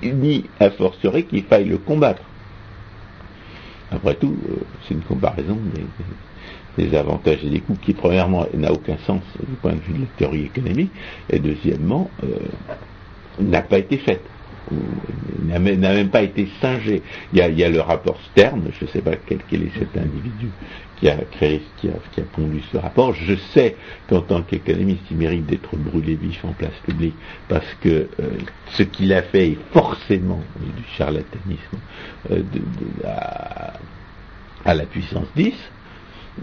[0.04, 2.22] ni a fortiori qu'il faille le combattre.
[3.92, 4.56] Après tout, euh,
[4.88, 5.58] c'est une comparaison
[6.78, 10.02] des, avantages et des coûts qui, premièrement, n'a aucun sens du point de vue de
[10.02, 10.92] la théorie économique,
[11.30, 12.28] et deuxièmement, euh,
[13.40, 14.22] n'a pas été faite
[15.44, 17.02] n'a même pas été singé.
[17.34, 20.50] Il y a, le rapport Stern, je ne sais pas quel, est cet individu
[20.98, 23.14] qui a créé, qui a, pondu ce rapport.
[23.14, 23.76] Je sais
[24.08, 27.16] qu'en tant qu'économiste, il mérite d'être brûlé vif en place publique
[27.48, 28.08] parce que euh,
[28.72, 31.78] ce qu'il a fait est forcément du charlatanisme
[32.32, 32.44] euh,
[34.64, 35.54] à, la puissance 10,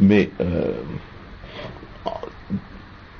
[0.00, 0.72] mais euh,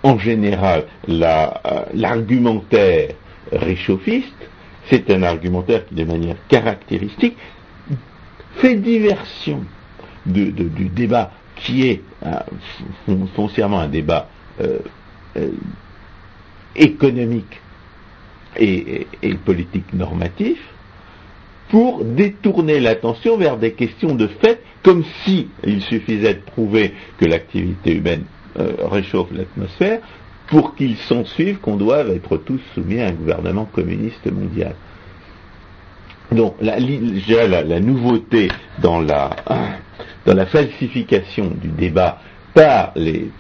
[0.03, 3.15] en général, l'argumentaire
[3.53, 4.35] réchauffiste
[4.91, 7.37] c'est un argumentaire qui, de manière caractéristique,
[8.57, 9.63] fait diversion
[10.27, 12.35] du débat qui est euh,
[13.35, 14.29] foncièrement un débat
[14.61, 14.79] euh,
[15.37, 15.51] euh,
[16.77, 17.61] économique
[18.57, 19.07] et,
[19.45, 20.59] politique normatif
[21.69, 27.27] pour détourner l'attention vers des questions de fait, comme si il suffisait de prouver que
[27.27, 28.25] l'activité humaine
[28.57, 30.01] réchauffe l'atmosphère
[30.49, 34.75] pour qu'il s'ensuive qu'on doive être tous soumis à un gouvernement communiste mondial.
[36.33, 38.49] Donc la, la, nouveauté
[38.81, 39.31] dans la,
[40.27, 42.21] la falsification du débat
[42.55, 43.31] par les,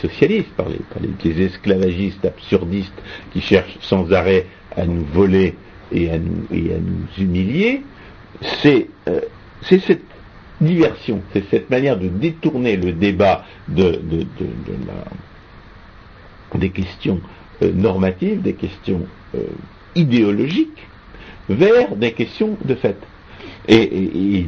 [0.00, 5.54] socialistes, par les, par esclavagistes absurdistes qui cherchent sans arrêt à nous voler
[5.92, 6.46] et à nous,
[7.18, 7.82] humilier,
[8.62, 9.20] c'est euh,
[9.62, 10.00] cette
[10.60, 14.00] diversion, c'est cette manière de détourner le débat de,
[16.58, 17.20] des questions
[17.62, 19.40] euh, normatives, des questions euh,
[19.94, 20.86] idéologiques,
[21.48, 22.96] vers des questions de fait.
[23.68, 24.46] Et,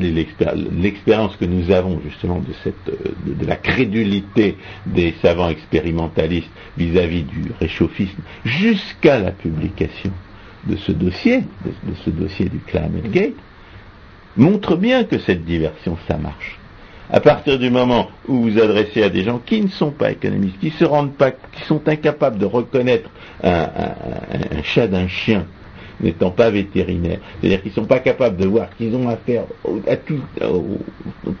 [0.00, 7.50] l'expérience que nous avons justement de, cette, de, la crédulité des savants expérimentalistes vis-à-vis du
[7.60, 10.12] réchauffisme jusqu'à la publication
[10.66, 13.34] de ce dossier, de, ce dossier du Climate Gate,
[14.36, 16.58] montre bien que cette diversion, ça marche.
[17.10, 20.58] À partir du moment où vous adressez à des gens qui ne sont pas économistes,
[20.58, 23.10] qui se rendent pas, qui sont incapables de reconnaître
[23.42, 25.46] un chat d'un chien,
[26.00, 27.20] n'étant pas vétérinaires.
[27.40, 29.44] C'est-à-dire qu'ils ne sont pas capables de voir qu'ils ont affaire
[29.88, 30.20] à tout,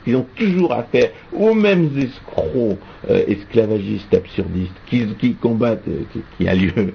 [0.04, 2.78] qu'ils ont toujours affaire aux mêmes escrocs
[3.10, 6.02] euh, esclavagistes, absurdistes, qui, combattent, euh,
[6.38, 6.94] qui, a lieu,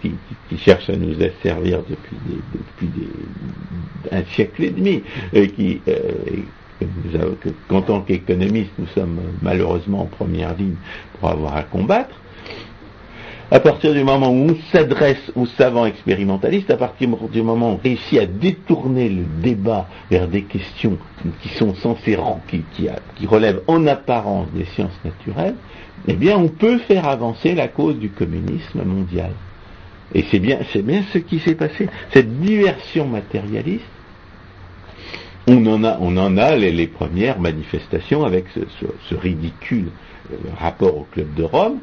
[0.00, 2.16] qui, cherchent à nous asservir depuis,
[2.78, 3.08] depuis
[4.10, 6.12] un siècle et demi, et qui, euh,
[7.68, 10.76] qu'en tant qu'économistes, nous sommes malheureusement en première ligne
[11.18, 12.16] pour avoir à combattre,
[13.52, 17.74] à partir du moment où on s'adresse aux savants expérimentalistes, à partir du moment où
[17.74, 20.96] on réussit à détourner le débat vers des questions
[21.42, 22.16] qui sont censées,
[22.48, 25.56] qui, qui, relèvent en apparence des sciences naturelles,
[26.08, 29.32] eh bien on peut faire avancer la cause du communisme mondial.
[30.14, 31.90] Et c'est bien, c'est bien ce qui s'est passé.
[32.10, 33.84] Cette diversion matérialiste,
[35.52, 39.90] on en a, les, premières manifestations avec ce ridicule
[40.30, 41.78] euh, rapport au Club de Rome,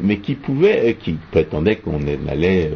[0.00, 0.92] mais qui euh,
[1.30, 2.74] prétendait qu'on allait euh,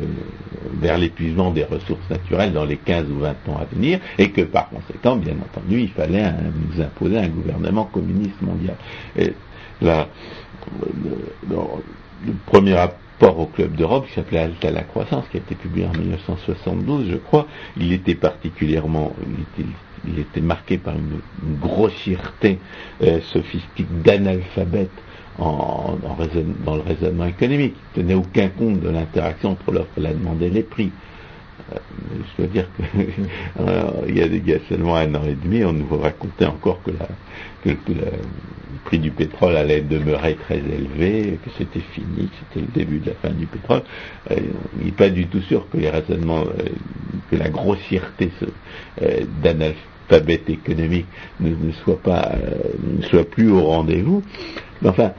[0.75, 4.43] vers l'épuisement des ressources naturelles dans les 15 ou 20 ans à venir, et que
[4.43, 8.77] par conséquent, bien entendu, il fallait nous imposer un gouvernement communiste mondial.
[9.81, 10.05] Le,
[12.47, 15.87] premier rapport au Club d'Europe, qui s'appelait Halte à la croissance, qui a été publié
[15.87, 17.47] en 1972, je crois,
[17.79, 19.71] il était particulièrement, il était,
[20.43, 21.21] marqué par une,
[21.61, 22.59] grossièreté
[23.03, 24.91] euh, sophistique d'analphabète
[25.39, 25.99] dans
[26.77, 27.77] le raisonnement économique.
[27.97, 30.91] Il tenait aucun compte de l'interaction entre l'offre et la demande et les prix.
[31.73, 31.77] Euh,
[32.39, 36.83] je dois dire qu'il y, a, seulement un an et demi, on nous racontait encore
[36.83, 36.91] que,
[37.71, 37.77] le
[38.85, 43.11] prix du pétrole allait demeurer très élevé, que c'était fini, que c'était le début de
[43.11, 43.83] la fin du pétrole.
[44.31, 44.37] Euh,
[44.79, 46.69] il n'est pas du tout sûr que les raisonnements, euh,
[47.31, 48.31] que la grossièreté
[49.43, 51.07] d'analphabète économique
[51.41, 52.33] ne, soit pas,
[52.83, 54.23] ne soit plus au rendez-vous.
[54.85, 55.13] Enfin,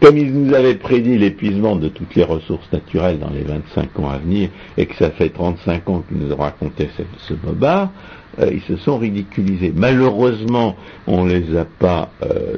[0.00, 4.10] comme ils nous avaient prédit l'épuisement de toutes les ressources naturelles dans les 25 ans
[4.10, 7.90] à venir, et que ça fait 35 ans qu'ils nous ont raconté ce, ce bobard,
[8.38, 9.72] euh, ils se sont ridiculisés.
[9.74, 12.56] Malheureusement, on ne les a pas euh,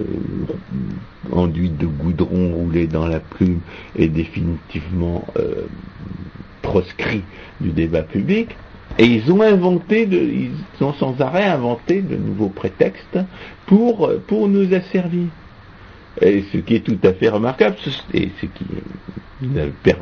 [1.32, 3.60] enduits de goudron roulé dans la plume
[3.96, 5.66] et définitivement euh,
[6.62, 7.24] proscrits
[7.60, 8.48] du débat public.
[8.98, 13.18] Et ils ont inventé, de, ils ont sans arrêt inventé de nouveaux prétextes
[13.66, 15.26] pour, pour nous asservir.
[16.20, 17.76] Et ce qui est tout à fait remarquable,
[18.12, 18.64] et ce qui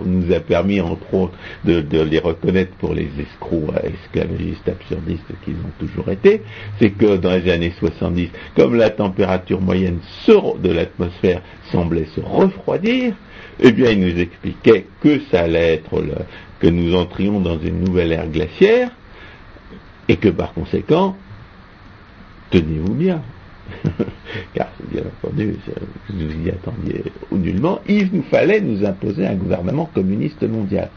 [0.05, 5.73] nous a permis, entre autres, de, les reconnaître pour les escrocs esclavagistes absurdistes qu'ils ont
[5.79, 6.43] toujours été,
[6.79, 9.99] c'est que dans les années 70, comme la température moyenne
[10.63, 13.15] de l'atmosphère semblait se refroidir,
[13.61, 16.03] eh bien, ils nous expliquaient que ça allait être
[16.61, 18.91] que nous entrions dans une nouvelle ère glaciaire,
[20.09, 21.17] et que par conséquent,
[22.51, 23.23] tenez-vous bien,
[24.55, 25.57] car bien entendu,
[26.09, 30.91] vous y attendiez nullement, il nous fallait nous imposer un gouvernement communiste mondial.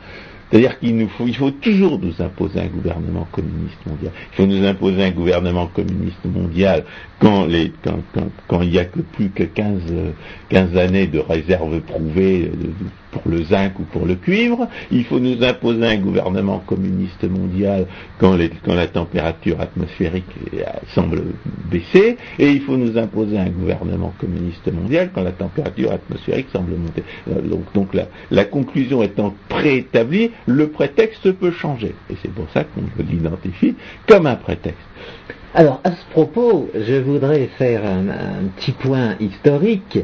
[0.49, 4.11] C'est-à-dire qu'il nous faut, il faut toujours nous imposer un gouvernement communiste mondial.
[4.31, 6.85] Il faut nous imposer un gouvernement communiste mondial
[7.19, 7.47] quand,
[8.47, 9.81] quand, il n'y a que plus que 15,
[10.49, 12.51] 15 années de réserve prouvée
[13.11, 14.67] pour le zinc ou pour le cuivre.
[14.91, 17.85] Il faut nous imposer un gouvernement communiste mondial
[18.19, 18.35] quand,
[18.67, 20.25] la température atmosphérique
[20.93, 21.21] semble
[21.71, 22.17] baisser.
[22.37, 27.03] Et il faut nous imposer un gouvernement communiste mondial quand la température atmosphérique semble monter.
[27.29, 27.41] Euh,
[27.73, 27.95] donc,
[28.31, 31.93] la conclusion étant préétablie, le prétexte peut changer.
[32.09, 33.75] Et c'est pour ça qu'on l'identifie
[34.07, 34.79] comme un prétexte.
[35.55, 39.97] Alors, à ce propos, je voudrais faire un, petit point historique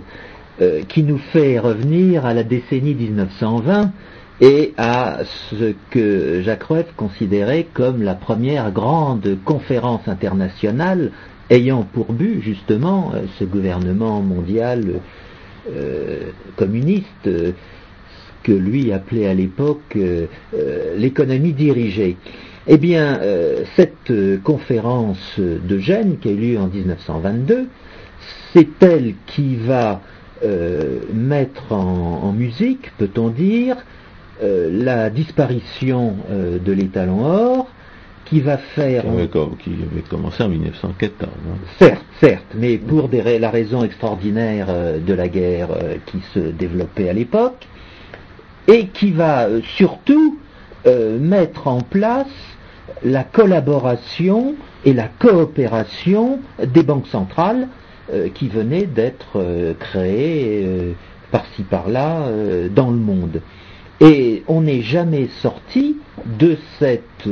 [0.61, 3.91] euh, qui nous fait revenir à la décennie 1920
[4.39, 11.11] et à ce que Jacques Rueff considérait comme la première grande conférence internationale
[11.49, 15.01] ayant pour but justement euh, ce gouvernement mondial
[15.69, 16.19] euh,
[16.55, 17.29] communiste,
[18.43, 19.97] que lui appelait à l'époque
[20.95, 22.15] l'économie dirigée.
[22.67, 23.19] Eh bien,
[23.75, 24.13] cette
[24.43, 27.67] conférence de Gênes qui a eu lieu en 1922,
[28.53, 29.99] c'est elle qui va
[30.43, 33.77] euh, mettre en, musique, peut-on dire,
[34.41, 37.67] la disparition de l'étalon or
[38.25, 39.03] qui va faire...
[39.03, 41.31] Qui avait, qui avait commencé en 1914.
[41.31, 41.57] hein.
[41.79, 46.39] Certes, certes, mais pour des la raison extraordinaire euh, de la guerre euh, qui se
[46.39, 47.67] développait à l'époque,
[48.67, 50.39] et qui va euh, surtout
[50.87, 52.27] euh, mettre en place
[53.03, 54.55] la collaboration
[54.85, 57.67] et la coopération des banques centrales
[58.13, 60.91] euh, qui venaient d'être euh, créées euh,
[61.31, 63.41] par-ci par-là euh, dans le monde.
[64.01, 65.97] Et on n'est jamais sorti
[66.39, 67.27] de cette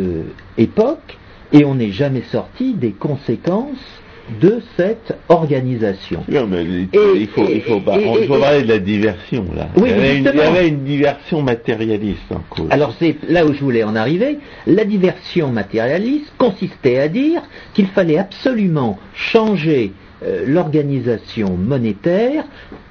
[0.57, 1.17] époque
[1.51, 3.77] et on n'est jamais sorti des conséquences
[4.41, 6.23] de cette organisation.
[6.29, 8.63] Non, mais il, Et- il faut, il faut, et- pas- et- il faut et- parler
[8.63, 9.67] de la diversion là.
[9.75, 10.51] Oui, il, y avait mais une, il y justement.
[10.55, 12.67] avait une diversion matérialiste en cause.
[12.69, 14.39] Alors c'est là où je voulais en arriver.
[14.65, 17.41] La diversion matérialiste consistait à dire
[17.73, 19.91] qu'il fallait absolument changer
[20.23, 22.45] euh, l'organisation monétaire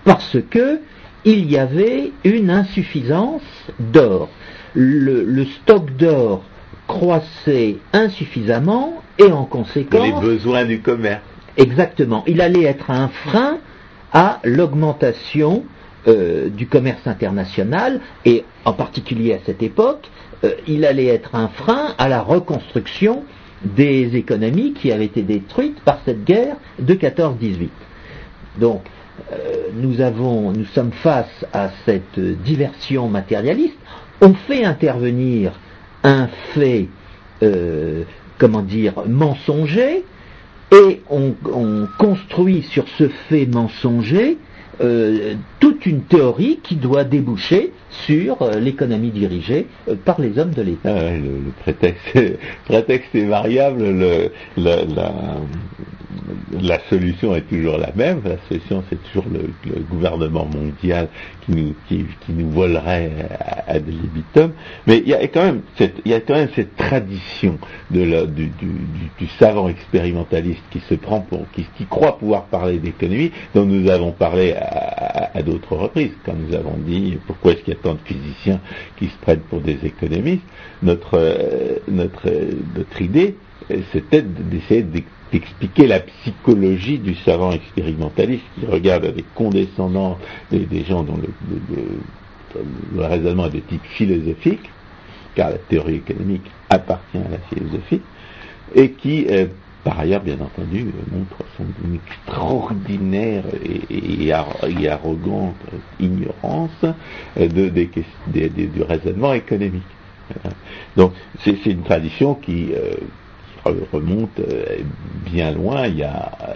[0.04, 0.80] parce que
[1.24, 3.42] il y avait une insuffisance
[3.78, 4.28] d'or.
[4.74, 6.42] Le, le stock d'or
[6.88, 11.22] croissait insuffisamment et en pour les conséquence besoins du commerce.
[11.56, 12.24] Exactement.
[12.26, 13.58] Il allait être un frein
[14.12, 15.64] à l'augmentation
[16.08, 20.08] euh, du commerce international et en particulier à cette époque,
[20.44, 23.24] euh, il allait être un frein à la reconstruction
[23.64, 27.68] des économies qui avaient été détruites par cette guerre de 14-18.
[28.58, 28.82] Donc,
[29.32, 33.76] euh, nous sommes face à cette diversion matérialiste.
[34.20, 35.52] On fait intervenir
[36.04, 36.88] un fait,
[37.42, 38.02] euh,
[38.38, 40.04] comment dire, mensonger,
[40.70, 41.34] et on
[41.98, 44.38] construit sur ce fait mensonger
[44.82, 50.50] euh, toute une théorie qui doit déboucher sur euh, l'économie dirigée euh, par les hommes
[50.50, 50.94] de l'État.
[50.96, 53.84] Ah le, prétexte, est variable,
[56.60, 58.20] la solution est toujours la même.
[58.24, 61.08] La solution, c'est toujours le, le gouvernement mondial
[61.44, 63.10] qui nous, qui, qui nous volerait
[63.40, 64.52] à, à de libitum.
[64.86, 67.58] Mais il y a quand même cette, il y a quand même cette tradition
[67.90, 72.18] de la, du, du, du, du savant expérimentaliste qui se prend pour, qui, qui croit
[72.18, 76.76] pouvoir parler d'économie, dont nous avons parlé à, à, à d'autres reprises, quand nous avons
[76.78, 78.60] dit pourquoi est-ce qu'il y a tant de physiciens
[78.96, 80.42] qui se prennent pour des économistes.
[80.82, 83.36] Notre, euh, notre, euh, notre idée,
[83.70, 90.18] euh, c'était d'essayer d'ex- d'expliquer la psychologie du savant expérimentaliste qui regarde avec condescendance
[90.50, 94.68] des, gens dont le, raisonnement est de type philosophique,
[95.34, 98.02] car la théorie économique appartient à la philosophie,
[98.74, 99.46] et qui, euh,
[99.84, 101.64] par ailleurs, bien entendu, montre son
[101.94, 105.56] extraordinaire et, et ar- et arrogante
[105.98, 109.82] ignorance euh, de, du raisonnement économique.
[110.96, 112.92] Donc, c'est une tradition qui, euh,
[113.64, 114.82] remonte euh,
[115.24, 115.86] bien loin.
[115.86, 116.54] Il y a, euh,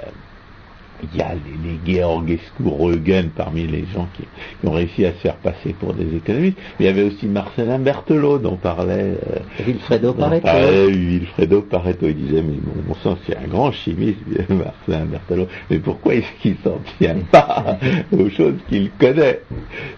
[1.03, 5.13] il y a les, les Georgescu Reugen parmi les gens qui, qui ont réussi à
[5.13, 6.57] se faire passer pour des économistes.
[6.79, 10.45] Mais il y avait aussi Marcelin Berthelot dont parlait euh, Vilfredo dont Pareto.
[10.47, 12.07] parlait Vilfredo Pareto.
[12.09, 15.49] Il disait, mais bon, bon sang, c'est un grand chimiste, Marcelin Berthelot.
[15.69, 17.79] Mais pourquoi est-ce qu'il s'en tient pas
[18.13, 19.43] aux choses qu'il connaît?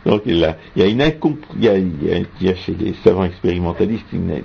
[0.04, 1.00] Donc il, a, il y a une
[1.56, 4.42] il y a, il y a- il y a chez les savants expérimentalistes une,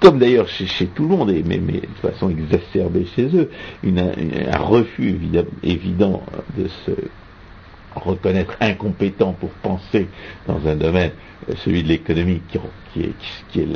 [0.00, 3.50] comme d'ailleurs chez, tout le monde, et mais, de façon exacerbée chez eux,
[3.84, 5.18] un refus
[5.62, 6.22] évident,
[6.56, 6.92] de se
[7.94, 10.08] reconnaître incompétent pour penser
[10.46, 11.12] dans un domaine,
[11.48, 12.42] euh, celui de l'économie,
[12.92, 13.66] qui, est,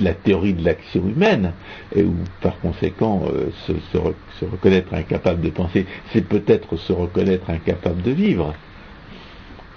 [0.00, 1.52] la, théorie de l'action humaine,
[1.94, 8.02] et où par conséquent euh, se reconnaître incapable de penser, c'est peut-être se reconnaître incapable
[8.02, 8.54] de vivre.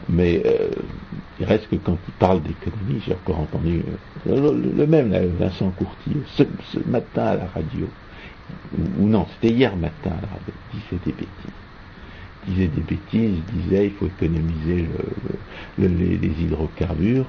[0.09, 0.69] Mais euh,
[1.39, 3.83] il reste que quand il parle d'économie, j'ai encore entendu
[4.27, 6.43] euh, le, même, là, Vincent Courtier, ce,
[6.85, 7.87] matin à la radio,
[8.99, 11.53] ou, non, c'était hier matin à la radio, disait des bêtises.
[12.47, 14.87] Disait des bêtises, disait il faut économiser le-
[15.79, 17.25] le- le- les, les hydrocarbures.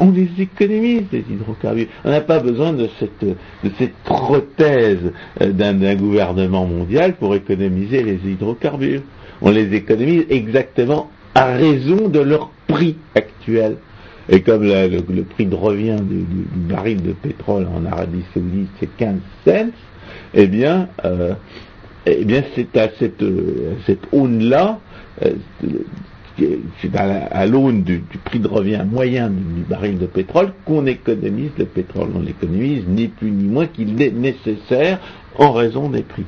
[0.00, 1.86] On les économise, les hydrocarbures.
[2.04, 8.02] On n'a pas besoin de cette, de cette prothèse euh, d'un gouvernement mondial pour économiser
[8.02, 9.02] les hydrocarbures.
[9.40, 13.76] On les économise exactement à raison de leur prix actuel.
[14.28, 16.24] Et comme le, prix de revient du,
[16.68, 19.70] baril de pétrole en Arabie Saoudite, c'est 15 cents,
[20.32, 21.34] eh bien, euh,
[22.06, 23.74] eh bien c'est à cette, euh,
[24.12, 24.80] aune-là,
[25.24, 25.32] euh,
[26.80, 30.86] c'est à, la- à l'aune du, prix de revient moyen du, baril de pétrole qu'on
[30.86, 32.08] économise le pétrole.
[32.14, 34.98] On l'économise ni plus ni moins qu'il est nécessaire
[35.38, 36.24] en raison des prix.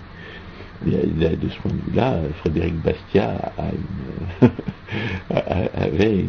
[0.84, 3.52] De ce point de vue-là, euh, Frédéric Bastiat
[5.74, 6.24] avait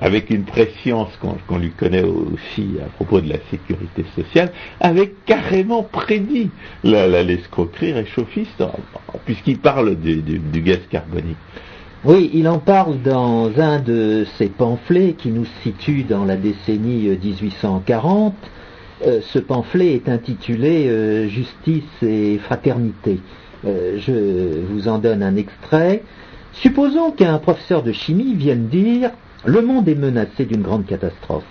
[0.00, 1.10] avec une préscience
[1.48, 6.50] qu'on lui connaît aussi à propos de la sécurité sociale, avait carrément prédit
[6.82, 8.62] l'escroquerie réchauffiste,
[9.24, 11.36] puisqu'il parle du, gaz carbonique.
[12.04, 17.08] Oui, il en parle dans un de ses pamphlets qui nous situe dans la décennie
[17.08, 18.34] euh, 1840
[19.04, 23.18] Euh, ce pamphlet est intitulé euh, Justice et fraternité.
[23.64, 26.02] Euh, je vous en donne un extrait.
[26.52, 29.10] Supposons qu'un professeur de chimie vienne dire
[29.44, 31.44] Le monde est menacé d'une grande catastrophe.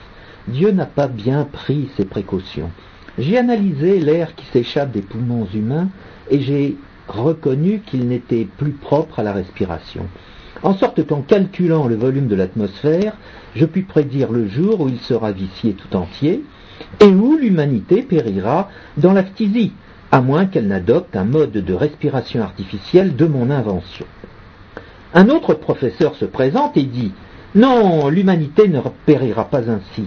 [0.47, 2.69] Dieu n'a pas bien pris ses précautions.
[3.17, 5.89] J'ai analysé l'air qui s'échappe des poumons humains
[6.29, 10.07] et j'ai reconnu qu'il n'était plus propre à la respiration.
[10.63, 13.17] En sorte qu'en calculant le volume de l'atmosphère,
[13.55, 16.43] je puis prédire le jour où il sera vicié tout entier
[16.99, 19.73] et où l'humanité périra dans la phtisie,
[20.11, 24.05] à moins qu'elle n'adopte un mode de respiration artificielle de mon invention.
[25.13, 27.13] Un autre professeur se présente et dit
[27.55, 30.05] Non, l'humanité ne périra pas ainsi.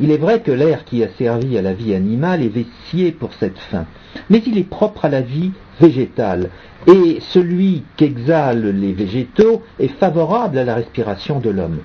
[0.00, 3.34] Il est vrai que l'air qui a servi à la vie animale est vicié pour
[3.34, 3.84] cette fin,
[4.30, 6.48] mais il est propre à la vie végétale,
[6.86, 11.78] et celui qu'exhalent les végétaux est favorable à la respiration de l'homme.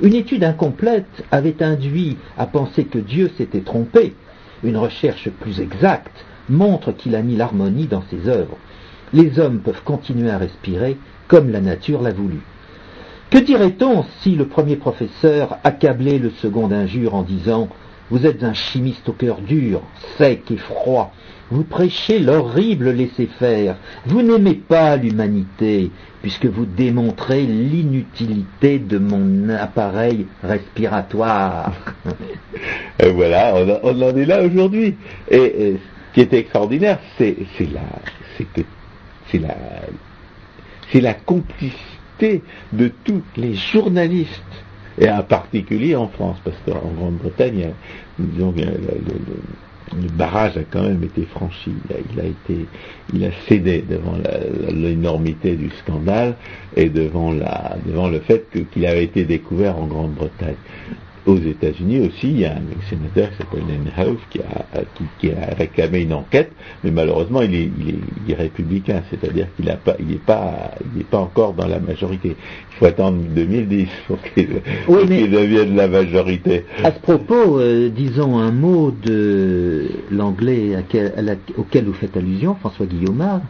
[0.00, 4.14] Une étude incomplète avait induit à penser que Dieu s'était trompé.
[4.64, 8.56] Une recherche plus exacte montre qu'il a mis l'harmonie dans ses œuvres.
[9.12, 10.96] Les hommes peuvent continuer à respirer
[11.28, 12.40] comme la nature l'a voulu.
[13.30, 17.68] Que dirait-on si le premier professeur accablait le second d'injure en disant
[18.10, 19.80] Vous êtes un chimiste au cœur dur,
[20.18, 21.12] sec et froid,
[21.52, 23.76] vous prêchez l'horrible laisser-faire,
[24.06, 25.90] vous n'aimez pas l'humanité,
[26.22, 31.72] puisque vous démontrez l'inutilité de mon appareil respiratoire.
[33.00, 34.96] et voilà, on, en est là aujourd'hui.
[35.30, 35.76] Et,
[36.12, 37.36] qui est extraordinaire, c'est
[37.72, 37.80] la,
[39.34, 39.54] la,
[40.94, 42.42] la complicité
[42.72, 44.42] de tous les journalistes,
[44.98, 47.70] et en particulier en France, parce qu'en Grande-Bretagne,
[48.18, 48.52] le,
[50.16, 51.72] barrage a quand même été franchi.
[52.14, 52.66] Il a, été,
[53.12, 54.16] il a cédé devant
[54.70, 56.36] l'énormité du scandale
[56.76, 60.56] et devant, la, devant le fait qu'il avait été découvert en Grande-Bretagne
[61.26, 63.62] aux États-Unis aussi, il y a un sénateur qui s'appelle
[64.30, 64.80] qui a,
[65.20, 66.50] qui, a réclamé une enquête,
[66.82, 67.70] mais malheureusement il est,
[68.26, 72.36] il est, républicain, c'est-à-dire qu'il n'est pas, il pas, il pas encore dans la majorité.
[72.72, 74.48] Il faut attendre 2010 pour qu'il
[75.30, 76.64] devienne la majorité.
[76.82, 80.76] À ce propos, euh, disons un mot de l'anglais
[81.56, 83.42] auquel vous faites allusion, François Guillaumard,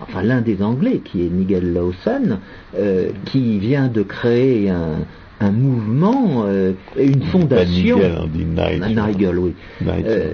[0.00, 2.38] enfin l'un des Anglais, qui est Nigel Lawson,
[2.76, 5.00] euh, qui vient de créer un,
[5.40, 9.54] un mouvement, euh, une fondation, Nigel, oui,
[9.86, 10.32] euh,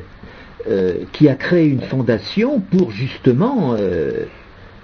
[0.69, 3.77] euh, qui a créé une fondation pour justement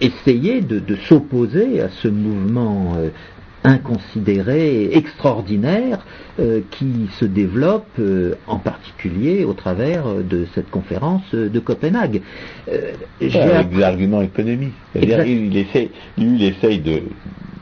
[0.00, 2.96] essayer de, s'opposer à ce mouvement
[3.64, 6.06] inconsidéré, extraordinaire,
[6.70, 8.00] qui se développe
[8.46, 12.22] en particulier au travers de cette conférence de Copenhague.
[13.20, 14.72] avec des arguments économiques.
[14.94, 17.02] Il, lui, il essaye de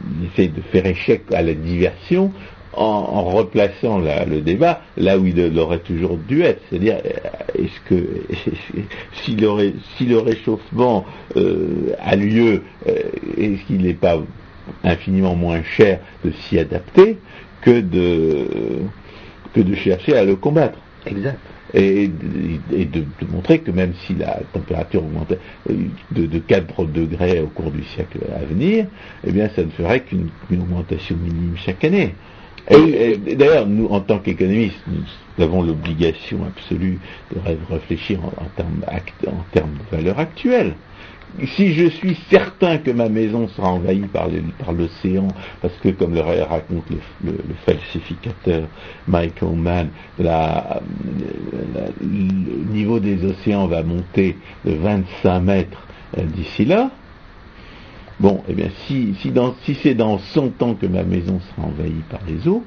[0.08, 2.32] il essaie de faire échec à la diversion
[2.74, 6.60] en, replaçant le débat là où il aurait toujours dû être.
[6.68, 8.22] C'est-à-dire, euh, est-ce que
[9.24, 11.04] si, le, réchauffement
[11.36, 12.92] euh, a lieu, euh,
[13.36, 14.20] est-ce qu'il n'est pas
[14.84, 17.18] infiniment moins cher de s'y adapter
[17.62, 18.46] que de,
[19.54, 20.78] que de chercher à le combattre?
[21.06, 21.38] Exact
[21.74, 25.38] et, de, montrer que même si la température augmentait
[25.68, 28.86] de, de 4 degrés au cours du siècle à venir,
[29.26, 32.14] eh bien ça ne ferait qu'une augmentation minime chaque année.
[32.70, 36.98] Et, d'ailleurs, nous, en tant qu'économistes, nous avons l'obligation absolue
[37.34, 37.40] de
[37.70, 40.74] réfléchir en, en termes de valeur actuelle
[41.56, 44.28] si je suis certain que ma maison sera envahie par
[44.72, 45.28] l'océan,
[45.60, 46.84] parce que comme le raconte
[47.24, 47.32] le,
[47.64, 48.68] falsificateur
[49.06, 50.26] Michael Mann, le
[52.72, 56.90] niveau des océans va monter de 25 mètres euh, d'ici là,
[58.20, 62.20] bon, eh bien, si, si c'est dans 100 ans que ma maison sera envahie par
[62.26, 62.64] les eaux,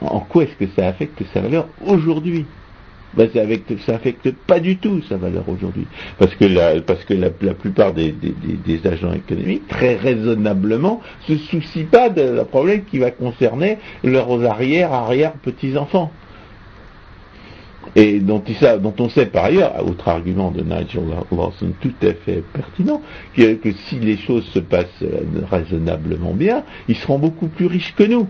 [0.00, 2.46] en quoi est-ce que ça affecte sa valeur aujourd'hui?
[3.14, 5.86] Ben, ça n'affecte pas du tout sa valeur aujourd'hui.
[6.18, 8.14] Parce que la, plupart des,
[8.84, 14.92] agents économiques, très raisonnablement, se soucient pas de la problème qui va concerner leurs arrière,
[14.92, 16.12] arrière petits-enfants.
[17.96, 18.42] Et dont,
[18.80, 23.00] dont, on sait par ailleurs, autre argument de Nigel Lawson tout à fait pertinent,
[23.34, 27.94] que, que si les choses se passent euh, raisonnablement bien, ils seront beaucoup plus riches
[27.96, 28.28] que nous.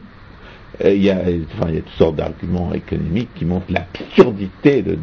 [0.84, 4.82] Euh, il y, a, enfin, il y a toutes sortes d'arguments économiques qui montrent l'absurdité
[4.82, 4.96] de,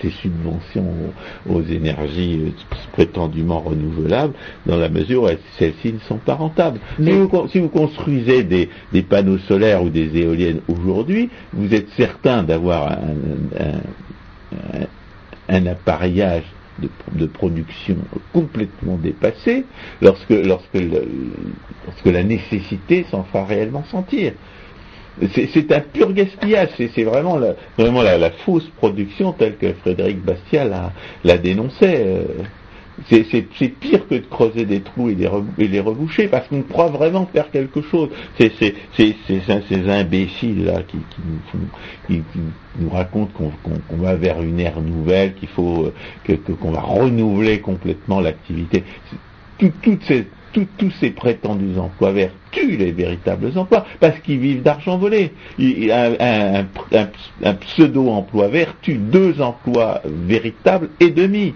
[0.00, 0.86] ces subventions
[1.48, 2.50] aux, énergies euh,
[2.92, 4.34] prétendument renouvelables,
[4.66, 5.28] dans la mesure où
[5.58, 6.80] celles-ci ne sont pas rentables.
[7.02, 7.10] Si,
[7.60, 8.68] vous, construisez des,
[9.02, 12.98] panneaux solaires ou des éoliennes aujourd'hui, vous êtes certain d'avoir
[15.48, 16.44] un, appareillage
[17.12, 17.96] de, production
[18.32, 19.64] complètement dépassé
[20.00, 24.32] lorsque, lorsque, lorsque la nécessité s'en fera réellement sentir.
[25.34, 30.92] C'est un pur gaspillage, c'est vraiment, la, la, fausse production telle que Frédéric Bastiat
[31.24, 32.04] la, dénonçait.
[32.06, 32.24] Euh.
[33.08, 37.48] C'est pire que de creuser des trous et, les reboucher, parce qu'on croit vraiment faire
[37.52, 38.08] quelque chose.
[38.36, 40.98] C'est ces imbéciles là qui,
[42.10, 43.30] nous, racontent
[43.62, 45.92] qu'on va vers une ère nouvelle, qu'il faut
[46.26, 48.82] euh, qu'on va renouveler complètement l'activité.
[49.58, 50.26] toutes ces
[50.78, 55.32] tous ces prétendus emplois verts tuent les véritables emplois parce qu'ils vivent d'argent volé.
[55.58, 56.64] Un,
[57.60, 61.54] pseudo-emploi vert tue deux emplois véritables et demi.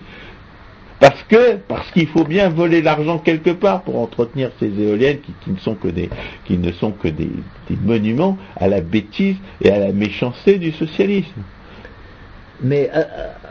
[1.00, 5.74] Parce qu'il faut bien voler l'argent quelque part pour entretenir ces éoliennes qui, ne sont
[5.74, 6.08] que des
[6.44, 7.30] qui ne sont que des,
[7.84, 11.42] monuments à la bêtise et à la méchanceté du socialisme.
[12.62, 12.88] Mais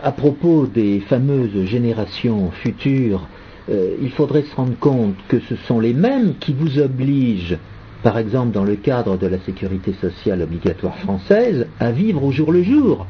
[0.02, 3.28] à propos des fameuses générations futures
[3.70, 7.58] euh, il faudrait se rendre compte que ce sont les mêmes qui vous obligent,
[8.04, 12.52] par exemple dans le cadre de la sécurité sociale obligatoire française, à vivre au jour
[12.52, 13.06] le jour.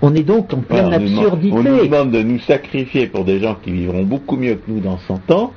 [0.00, 1.56] On est donc en pleine absurdité.
[1.56, 4.80] On nous demande de nous sacrifier pour des gens qui vivront beaucoup mieux que nous
[4.80, 5.52] dans 100 ans.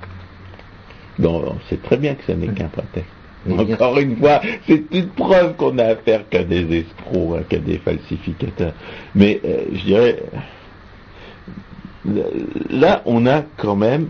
[1.23, 3.09] On sait très bien que ce n'est qu'un prétexte.
[3.49, 7.77] Encore une fois, c'est une preuve qu'on a affaire qu'à des escrocs, hein, qu'à des
[7.77, 8.73] falsificateurs.
[9.13, 10.23] Mais euh, je dirais,
[12.69, 14.07] là, on a quand même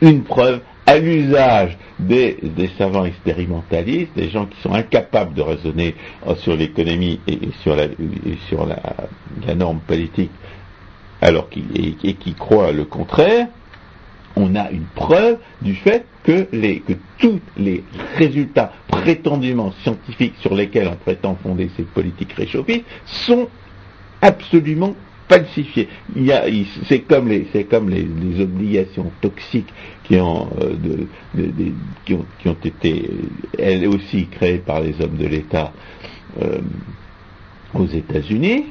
[0.00, 2.36] une preuve à l'usage des,
[2.76, 5.94] savants expérimentalistes, des gens qui sont incapables de raisonner
[6.38, 10.30] sur l'économie et, sur, la, norme politique,
[11.20, 13.48] alors et, qui croient le contraire,
[14.36, 17.84] on a une preuve du fait que, que tous les
[18.16, 23.48] résultats prétendument scientifiques sur lesquels on prétend fonder ces politiques réchauffistes sont
[24.22, 24.94] absolument
[26.88, 29.72] c'est comme les, obligations toxiques
[30.04, 30.74] qui ont, euh,
[32.04, 33.10] qui, ont, été,
[33.58, 35.72] elles aussi créées par les hommes de l'État
[36.42, 36.58] euh,
[37.74, 38.66] aux États-Unis.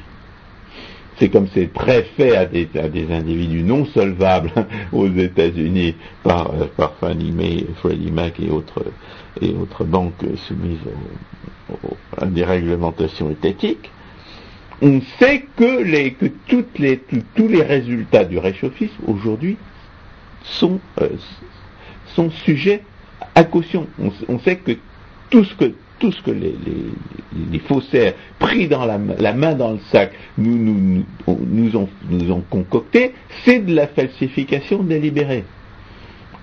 [1.17, 2.67] C'est comme ces prêts faits à des,
[3.11, 4.51] individus non solvables
[4.91, 8.83] aux États-Unis par, euh, Fannie Mae, Freddie Mac et autres,
[9.41, 10.79] et autres banques soumises
[12.17, 13.89] à des réglementations étatiques
[14.81, 16.27] on sait que,
[17.35, 19.57] tous les résultats du réchauffisme aujourd'hui
[20.43, 21.09] sont, euh,
[22.43, 22.83] sujets
[23.35, 23.87] à caution.
[24.27, 24.73] On, sait que
[25.29, 31.05] tout ce que, les, faussaires pris dans la, la, main dans le sac nous
[31.75, 33.13] ont concocté,
[33.45, 35.45] c'est de la falsification délibérée.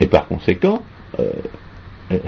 [0.01, 0.83] Et par conséquent,
[1.19, 1.31] euh,
[2.13, 2.19] euh,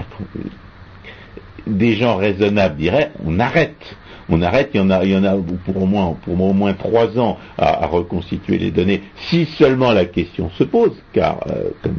[1.67, 3.95] des gens raisonnables diraient on arrête
[4.29, 6.53] on arrête, il y en a, il y en a pour au moins, pour au
[6.53, 11.69] moins trois ans à, reconstituer les données, si seulement la question se pose, car euh,
[11.81, 11.95] comme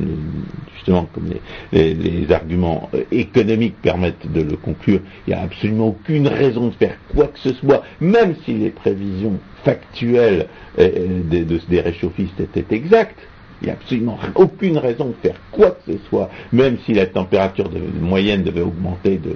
[0.77, 1.31] justement comme
[1.73, 6.75] les, arguments euh, économiques permettent de le conclure, il n'y a absolument aucune raison de
[6.75, 10.47] faire quoi que ce soit, même si les prévisions factuelles
[10.79, 11.21] euh,
[11.69, 13.19] des réchauffistes étaient exactes.
[13.63, 17.07] Il n'y a absolument aucune raison de faire quoi que ce soit, même si la
[17.07, 19.35] température moyenne devait augmenter de,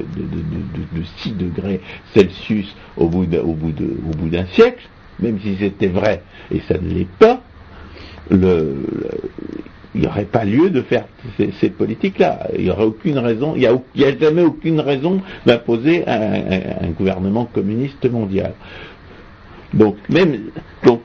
[1.19, 1.81] 6 degrés
[2.15, 4.89] Celsius au bout d'un siècle,
[5.21, 7.43] même si c'était vrai, et ça ne l'est pas,
[9.95, 11.05] il n'y aurait pas lieu de faire
[11.61, 12.49] ces, politiques-là.
[12.57, 18.11] Il n'y aurait aucune raison, il n'y a, jamais aucune raison d'imposer un, gouvernement communiste
[18.11, 18.55] mondial.
[19.73, 20.51] Donc même,
[20.85, 21.01] donc,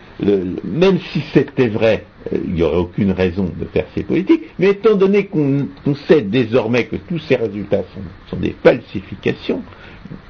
[0.64, 4.96] même si c'était vrai, il n'y aurait aucune raison de faire ces politiques, mais étant
[4.96, 5.68] donné qu'on
[6.08, 7.84] sait désormais que tous ces résultats
[8.30, 9.62] sont, des falsifications,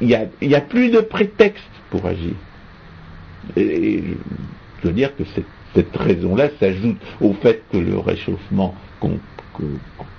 [0.01, 0.07] il
[0.41, 2.33] n'y a, plus de prétexte pour agir.
[3.57, 4.13] Je
[4.83, 8.75] veux dire que cette, raison-là s'ajoute au fait que le réchauffement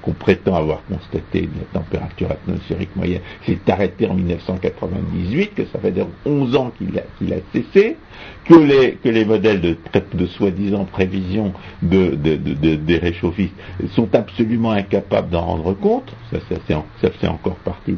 [0.02, 5.78] qu'on prétend avoir constaté de la température atmosphérique moyenne s'est arrêté en 1998, que ça
[5.78, 7.96] fait dire 11 ans qu'il a, cessé,
[8.44, 9.76] que les, que les modèles de,
[10.14, 13.54] de soi-disant prévision de, des réchauffistes
[13.92, 17.96] sont absolument incapables d'en rendre compte, ça, ça fait encore partie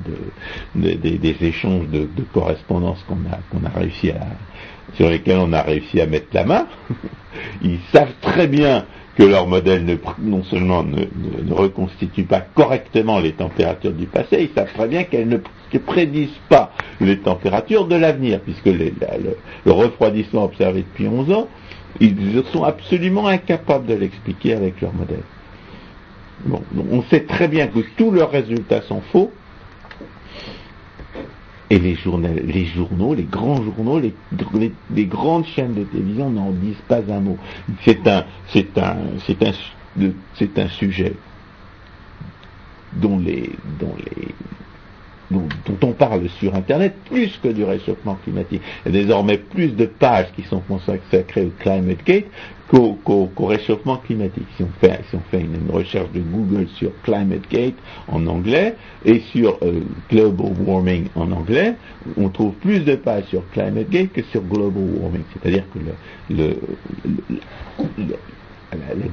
[0.74, 4.20] des échanges de, correspondance qu'on a, qu'on a réussi à,
[4.94, 6.66] sur lesquels on a réussi à mettre la main.
[7.62, 8.84] Ils savent très bien
[9.16, 14.54] que leur modèle ne, non seulement ne, reconstitue pas correctement les températures du passé, ils
[14.54, 15.38] savent très bien qu'elles ne
[15.78, 18.92] prédisent pas les températures de l'avenir, puisque le,
[19.66, 21.48] refroidissement observé depuis 11 ans,
[22.00, 25.22] ils sont absolument incapables de l'expliquer avec leur modèle.
[26.46, 29.30] Bon, on sait très bien que tous leurs résultats sont faux,
[31.72, 31.96] et les,
[32.44, 37.38] les journaux, les grands journaux, les, grandes chaînes de télévision n'en disent pas un mot.
[37.82, 38.96] C'est un, c'est un,
[39.26, 39.52] c'est un,
[40.34, 41.14] c'est un sujet
[43.00, 43.48] dont les,
[43.80, 44.34] dont les,
[46.02, 48.60] parle sur Internet plus que du réchauffement climatique.
[48.84, 52.24] Il y a désormais plus de pages qui sont consacrées au Climate Gate
[52.68, 54.48] qu'au, réchauffement climatique.
[54.56, 54.98] Si on fait,
[55.34, 57.76] une, recherche de Google sur Climate Gate
[58.08, 58.74] en anglais
[59.04, 61.74] et sur euh, Global Warming en anglais,
[62.16, 65.22] on trouve plus de pages sur Climate Gate que sur Global Warming.
[65.32, 65.78] C'est-à-dire que
[66.34, 66.48] la,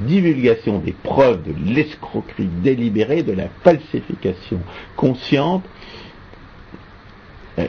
[0.08, 4.60] divulgation des preuves de l'escroquerie délibérée, de la falsification
[4.96, 5.64] consciente,
[7.58, 7.68] euh,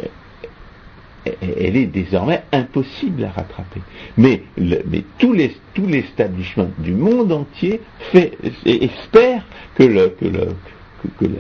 [1.24, 3.80] elle est désormais impossible à rattraper.
[4.16, 9.84] Mais, mais tout l'establishment du monde entier fait, espère que,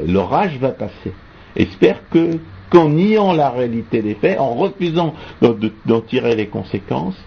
[0.06, 1.12] l'orage va passer.
[1.56, 2.38] Espère que,
[2.68, 7.18] qu'en niant la réalité des faits, en refusant d'en tirer les conséquences,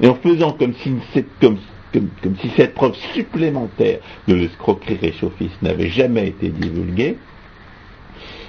[0.00, 0.92] et en faisant comme si,
[1.40, 1.58] comme,
[1.92, 7.16] comme, si cette preuve supplémentaire de l'escroquerie réchauffiste n'avait jamais été divulguée,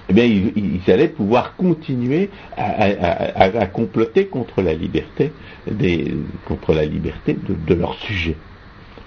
[0.10, 5.32] eh bien, ils, allaient pouvoir continuer à, comploter contre la liberté,
[5.70, 6.14] des,
[6.45, 7.36] contre la liberté
[7.68, 8.36] de, leur sujet.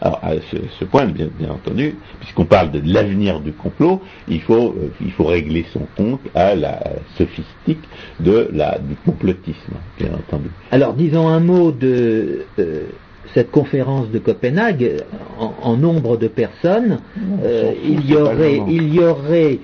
[0.00, 0.30] Alors, à
[0.78, 5.24] ce, point, bien, entendu, puisqu'on parle de l'avenir du complot, il faut, euh, il faut
[5.24, 6.80] régler son compte à la
[7.16, 7.82] sophistique
[8.20, 10.50] de la, du complotisme, bien entendu.
[10.70, 12.86] Alors, disons un mot de, euh,
[13.34, 15.02] cette conférence de Copenhague,
[15.38, 17.00] en, nombre de personnes,
[17.42, 19.58] euh, il, y aurait, il y aurait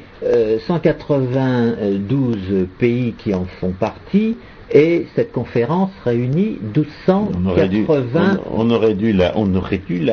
[0.67, 4.37] 192 pays qui en font partie,
[4.71, 8.41] et cette conférence réunit 1280.
[8.53, 10.07] On aurait dû, on aurait dû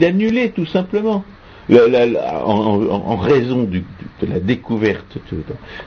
[0.00, 1.24] l'annuler tout simplement.
[1.70, 3.82] en, raison de
[4.26, 5.18] la découverte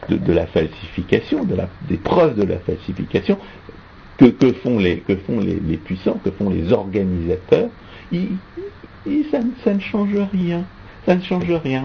[0.10, 1.46] de, la falsification,
[1.90, 3.38] des preuves de la falsification,
[4.18, 4.98] que, font, les,
[5.78, 7.70] puissants, que font les organisateurs,
[9.32, 10.64] ça, ne change rien.
[11.06, 11.84] Ça ne change rien.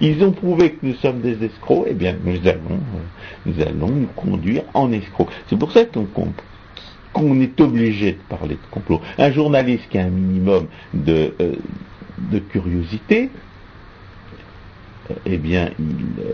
[0.00, 2.80] Ils ont prouvé que nous sommes des escrocs, eh bien nous allons,
[3.46, 5.30] euh, nous conduire en escrocs.
[5.48, 5.84] C'est pour ça
[7.12, 9.00] qu'on est obligé de parler de complot.
[9.18, 13.30] Un journaliste qui a un minimum de, euh, curiosité,
[15.26, 16.32] eh bien, il, euh,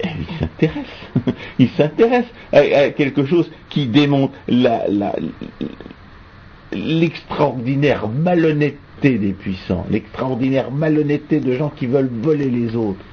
[0.00, 1.10] eh, il s'intéresse.
[1.58, 4.34] il s'intéresse à, quelque chose qui démontre
[6.72, 13.04] l'extraordinaire malhonnêteté des puissants, l'extraordinaire malhonnêteté de gens qui veulent voler les autres.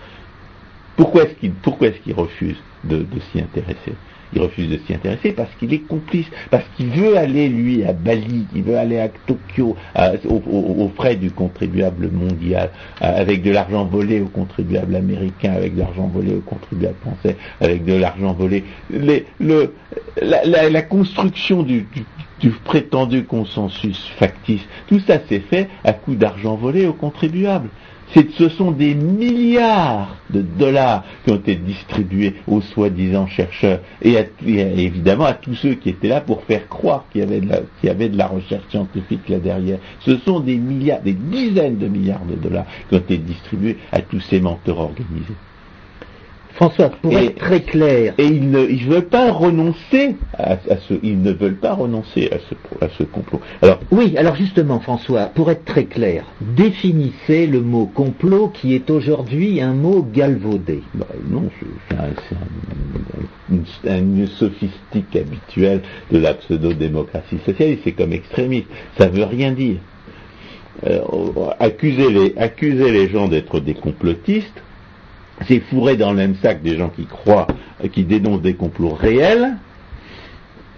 [0.96, 3.94] Pourquoi est-ce qu'ils refusent de s'y intéresser?
[4.36, 7.94] Il refuse de s'y intéresser parce qu'il est complice, parce qu'il veut aller, lui, à
[7.94, 9.76] Bali, il veut aller à Tokyo,
[10.26, 12.70] aux, frais du contribuable mondial,
[13.00, 17.86] avec de l'argent volé aux contribuables américains, avec de l'argent volé aux contribuables français, avec
[17.86, 18.64] de l'argent volé.
[20.22, 21.88] la, construction du,
[22.40, 27.70] du prétendu consensus factice, tout ça s'est fait à coup d'argent volé aux contribuables
[28.38, 35.26] ce sont des milliards de dollars qui ont été distribués aux soi-disant chercheurs et, évidemment
[35.26, 37.88] à tous ceux qui étaient là pour faire croire qu'il y, avait de la, qu'il
[37.88, 39.80] y avait de la recherche scientifique là derrière.
[40.00, 44.02] Ce sont des milliards, des dizaines de milliards de dollars qui ont été distribués à
[44.02, 45.36] tous ces menteurs organisés.
[46.54, 48.14] François, pour être très clair.
[48.18, 52.86] Et ils ne veulent pas renoncer à, ce, ils ne veulent pas renoncer à ce,
[52.86, 53.42] à ce complot.
[53.62, 58.90] Alors, oui, alors justement, François, pour être très clair, définissez le mot complot qui est
[58.92, 60.84] aujourd'hui un mot galvaudé.
[60.94, 61.50] Bah, non,
[63.82, 65.82] c'est une sophistique habituelle
[66.12, 68.68] de la pseudo-démocratie sociale, c'est comme extrémiste.
[68.98, 69.78] Ça veut rien dire.
[70.86, 71.00] Euh,
[71.60, 74.62] accuser, les, accuser les gens d'être des complotistes,
[75.48, 77.48] c'est fourré dans le même sac des gens qui croient,
[77.84, 79.58] euh, qui dénoncent des complots réels,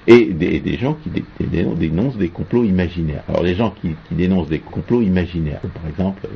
[0.08, 1.10] et des, gens qui
[1.48, 3.24] dénoncent des complots imaginaires.
[3.28, 6.28] Alors les gens qui, dénoncent des complots imaginaires, par exemple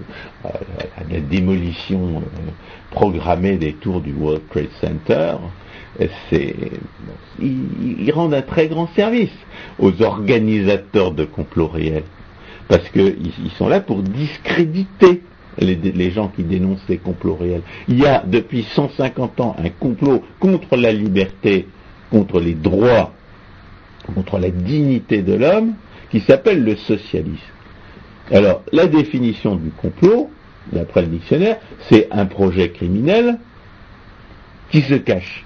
[0.46, 0.50] euh,
[1.10, 2.52] la démolition euh,
[2.90, 5.36] programmée des tours du World Trade Center,
[6.30, 6.56] c'est,
[7.40, 9.30] ils, rendent un très grand service
[9.78, 12.06] aux organisateurs de complots réels,
[12.68, 15.22] parce qu'ils sont là pour discréditer
[15.60, 17.62] les, gens qui dénoncent ces complots réels.
[17.88, 21.68] Il y a depuis 150 ans un complot contre la liberté,
[22.12, 23.14] contre les droits,
[24.14, 25.74] contre la dignité de l'homme,
[26.10, 27.40] qui s'appelle le socialisme.
[28.32, 30.30] Alors, la définition du complot,
[30.72, 31.58] d'après le dictionnaire,
[31.90, 33.40] c'est un projet criminel
[34.72, 35.46] qui se cache.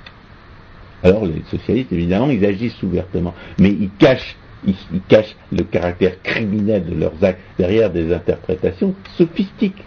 [1.01, 4.35] Alors, les socialistes, évidemment, ils agissent ouvertement, mais ils cachent,
[4.65, 9.83] ils cachent le caractère criminel de leurs actes derrière des interprétations sophistiques.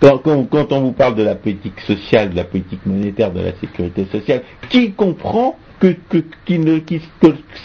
[0.00, 4.06] Quand, on vous parle de la politique sociale, de la politique monétaire, de la sécurité
[4.12, 5.94] sociale, qui comprend que,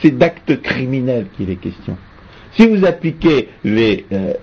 [0.02, 1.96] c'est d'actes criminels qu'il est question?
[2.54, 4.34] Si vous appliquez les, euh,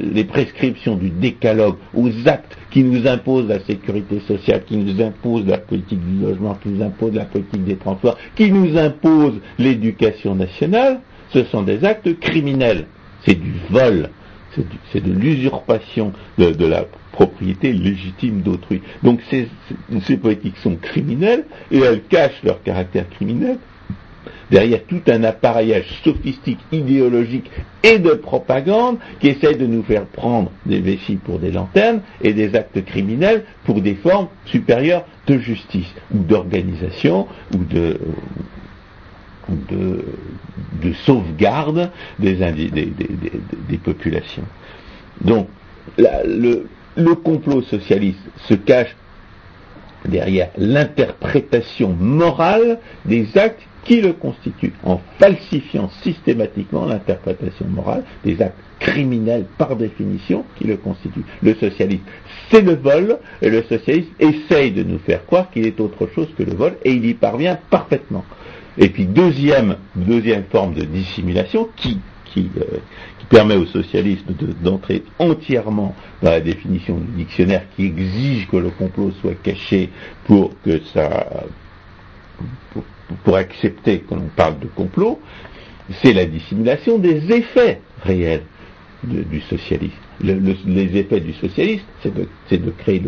[0.00, 5.46] les prescriptions du décalogue aux actes qui nous imposent la sécurité sociale, qui nous imposent
[5.46, 10.34] la politique du logement, qui nous imposent la politique des transports, qui nous imposent l'éducation
[10.34, 11.00] nationale,
[11.32, 12.86] ce sont des actes criminels.
[13.24, 14.10] C'est du vol,
[14.92, 18.80] c'est de l'usurpation de, la propriété légitime d'autrui.
[19.02, 19.48] Donc ces,
[20.02, 23.58] ces politiques sont criminelles et elles cachent leur caractère criminel
[24.50, 27.50] derrière tout un appareillage sophistique, idéologique
[27.82, 32.32] et de propagande qui essaye de nous faire prendre des vessies pour des lanternes et
[32.32, 37.98] des actes criminels pour des formes supérieures de justice ou d'organisation ou de,
[39.68, 44.44] de, sauvegarde des, populations.
[45.20, 45.48] Donc,
[45.98, 48.94] le, le complot socialiste se cache
[50.06, 58.58] derrière l'interprétation morale des actes qui le constituent, en falsifiant systématiquement l'interprétation morale des actes
[58.78, 61.24] criminels par définition qui le constituent.
[61.42, 62.02] Le socialisme,
[62.50, 66.28] c'est le vol, et le socialisme essaye de nous faire croire qu'il est autre chose
[66.36, 68.24] que le vol, et il y parvient parfaitement.
[68.80, 72.78] Et puis deuxième, deuxième forme de dissimulation qui, qui, euh,
[73.28, 79.12] permet au socialisme d'entrer entièrement dans la définition du dictionnaire qui exige que le complot
[79.20, 79.90] soit caché
[80.24, 81.44] pour que ça
[83.24, 85.20] pour, accepter que l'on parle de complot,
[86.02, 88.42] c'est la dissimulation des effets réels
[89.04, 89.94] du socialisme.
[90.22, 93.02] les effets du socialisme, c'est de, créer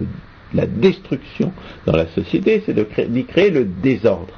[0.55, 1.53] la destruction
[1.87, 2.75] dans la société, c'est
[3.11, 4.35] d'y créer le désordre.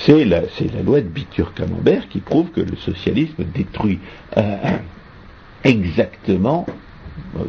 [0.00, 0.40] C'est la,
[0.84, 4.00] loi de Bitur-Camembert qui prouve que le socialisme détruit
[4.36, 4.56] euh,
[5.64, 6.66] exactement,
[7.36, 7.44] euh,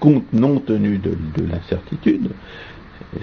[0.00, 1.16] compte non tenu de
[1.50, 2.30] l'incertitude,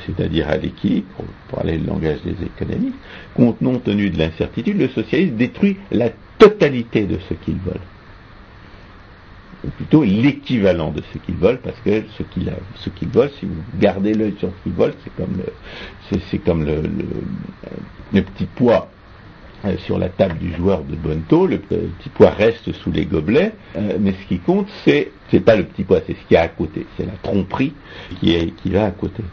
[0.06, 1.26] c'est-à-dire à, l'équilibre, pour,
[1.58, 2.98] parler le langage des économistes,
[3.36, 7.80] compte non tenu de l'incertitude, le socialisme détruit la totalité de ce qu'il vole.
[9.64, 13.46] Ou plutôt l'équivalent de ce qu'il vole, parce que ce qu'il ce qu'il vole, si
[13.46, 16.82] vous gardez l'œil sur ce qu'il vole, c'est comme le, c'est, comme le,
[18.14, 18.90] le, petit poids
[19.66, 23.54] euh, sur la table du joueur de Bonto, le petit poids reste sous les gobelets,
[23.76, 26.38] euh, mais ce qui compte, c'est, c'est pas le petit poids, c'est ce qu'il y
[26.38, 27.74] a à côté, c'est la tromperie
[28.20, 29.24] qui, est, qui va à côté.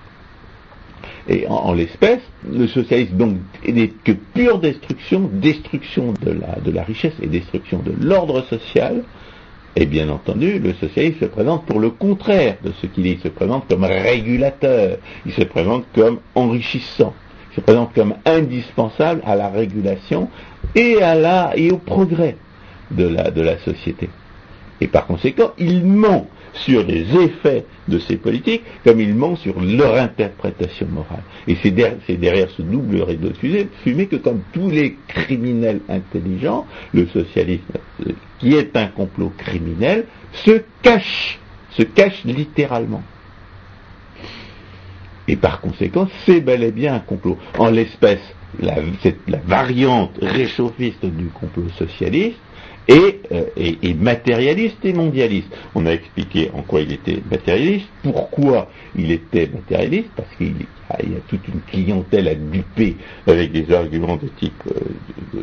[1.28, 2.20] Et en, l'espèce,
[2.50, 7.78] le socialisme donc n'est que pure destruction, destruction de la, de la richesse et destruction
[7.78, 9.04] de l'ordre social.
[9.74, 13.12] Et bien entendu, le socialisme se présente pour le contraire de ce qu'il est.
[13.12, 17.14] Il se présente comme régulateur, il se présente comme enrichissant,
[17.50, 20.28] il se présente comme indispensable à la régulation
[20.74, 20.96] et,
[21.70, 22.36] au progrès
[22.90, 23.06] de
[23.40, 24.10] la société.
[24.82, 29.60] Et par conséquent, il ment sur les effets de ces politiques, comme il ment sur
[29.60, 31.22] leur interprétation morale.
[31.46, 37.06] Et c'est derrière, ce double rideau de fumée que, comme tous les criminels intelligents, le
[37.06, 37.62] socialisme,
[38.06, 41.38] euh, qui est un complot criminel, se cache,
[41.70, 43.02] se cache littéralement.
[45.28, 47.38] Et par conséquent, c'est bel et bien un complot.
[47.58, 48.74] En l'espèce, la
[49.46, 52.38] variante réchauffiste du complot socialiste,
[52.90, 55.48] euh, et, matérialiste et mondialiste.
[55.74, 61.16] On a expliqué en quoi il était matérialiste, pourquoi il était matérialiste, parce qu'il y,
[61.16, 65.40] a toute une clientèle à duper avec des arguments de type, euh,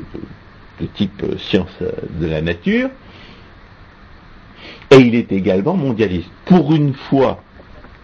[0.82, 2.90] de, type euh, science de la nature,
[4.92, 6.30] et il est également mondialiste.
[6.46, 7.42] Pour une fois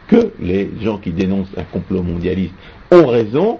[0.07, 2.53] que les gens qui dénoncent un complot mondialiste
[2.91, 3.59] ont raison,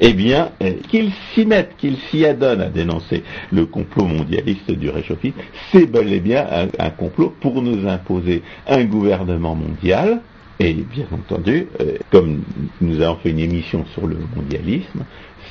[0.00, 3.22] eh bien, euh, qu'ils s'y mettent, qu'ils s'y adonnent à dénoncer
[3.52, 5.36] le complot mondialiste du réchauffisme,
[5.70, 6.46] c'est bel et bien
[6.78, 10.20] un, complot pour nous imposer un gouvernement mondial,
[10.58, 12.42] et bien entendu, euh, comme
[12.80, 15.04] nous avons fait une émission sur le mondialisme,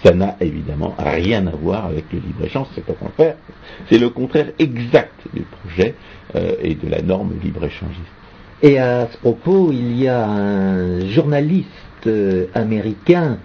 [0.03, 3.35] ça n'a évidemment rien à voir avec le libre-échange, c'est au contraire,
[3.89, 5.95] c'est le contraire exact du projet
[6.35, 7.99] euh, et de la norme libre-échangiste.
[8.61, 12.09] Et à ce propos, il y a un journaliste
[12.53, 13.39] américain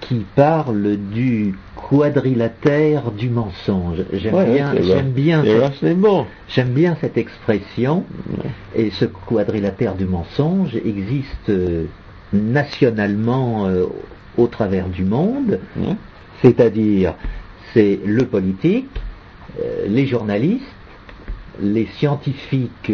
[0.00, 1.54] qui parle du
[1.88, 4.04] quadrilatère du mensonge.
[4.12, 5.44] J'aime bien, j'aime bien,
[6.48, 8.04] j'aime bien cette expression.
[8.74, 11.84] Et ce quadrilatère du mensonge existe euh,
[12.32, 13.86] nationalement euh,
[14.36, 15.60] au travers du monde.
[16.42, 17.14] C'est-à-dire,
[17.72, 18.88] c'est le politique,
[19.60, 20.64] euh, les journalistes,
[21.60, 22.92] les scientifiques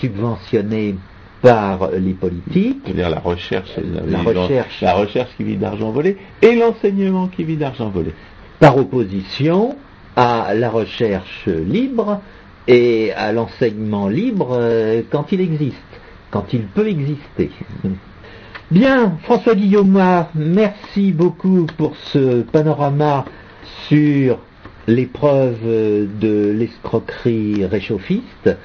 [0.00, 0.96] subventionnés
[1.42, 2.82] par les politiques.
[2.84, 7.56] C'est-à-dire la recherche, la, recherche, la recherche qui vit d'argent volé et l'enseignement qui vit
[7.56, 8.12] d'argent volé.
[8.58, 9.76] Par opposition
[10.16, 12.20] à la recherche libre
[12.68, 15.76] et à l'enseignement libre euh, quand il existe,
[16.30, 17.50] quand il peut exister.
[18.70, 20.00] Bien, François Guillaume,
[20.36, 23.24] merci beaucoup pour ce panorama
[23.88, 24.38] sur
[24.86, 28.56] l'épreuve de l'escroquerie réchauffiste.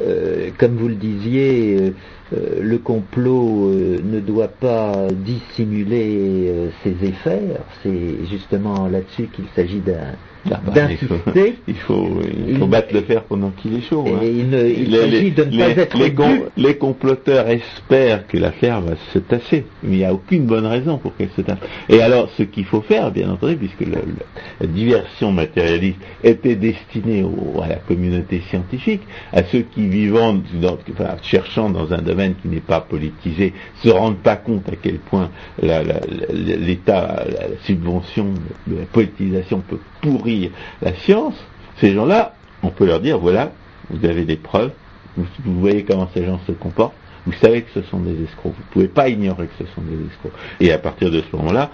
[0.00, 1.90] Euh, comme vous le disiez, euh,
[2.32, 7.42] euh, le complot ne doit pas dissimuler ses effets.
[7.82, 10.16] C'est justement là-dessus qu'il s'agit d'un
[10.50, 14.04] ah bah, il, faut, il, faut, battre le fer pendant qu'il est chaud.
[14.06, 14.20] Hein.
[14.22, 16.14] il, s'agit de ne pas être les,
[16.56, 20.98] les, comploteurs espèrent que l'affaire va se tasser, mais il n'y a aucune bonne raison
[20.98, 21.58] pour qu'elle se tasse.
[21.88, 27.24] Et alors, ce qu'il faut faire, bien entendu, puisque la diversion matérialiste était destinée
[27.62, 32.48] à la communauté scientifique, à ceux qui vivant, dans, enfin, cherchant dans un domaine qui
[32.48, 35.30] n'est pas politisé, se rendent pas compte à quel point
[35.62, 38.34] l'État, la, la subvention,
[38.66, 40.50] la politisation peut pourrir
[40.82, 41.34] la science,
[41.80, 43.52] ces gens-là, on peut leur dire, voilà,
[43.90, 44.72] vous avez des preuves,
[45.16, 46.94] vous, voyez comment ces gens se comportent,
[47.26, 49.80] vous savez que ce sont des escrocs, vous ne pouvez pas ignorer que ce sont
[49.80, 50.32] des escrocs.
[50.60, 51.70] Et à partir de ce moment-là,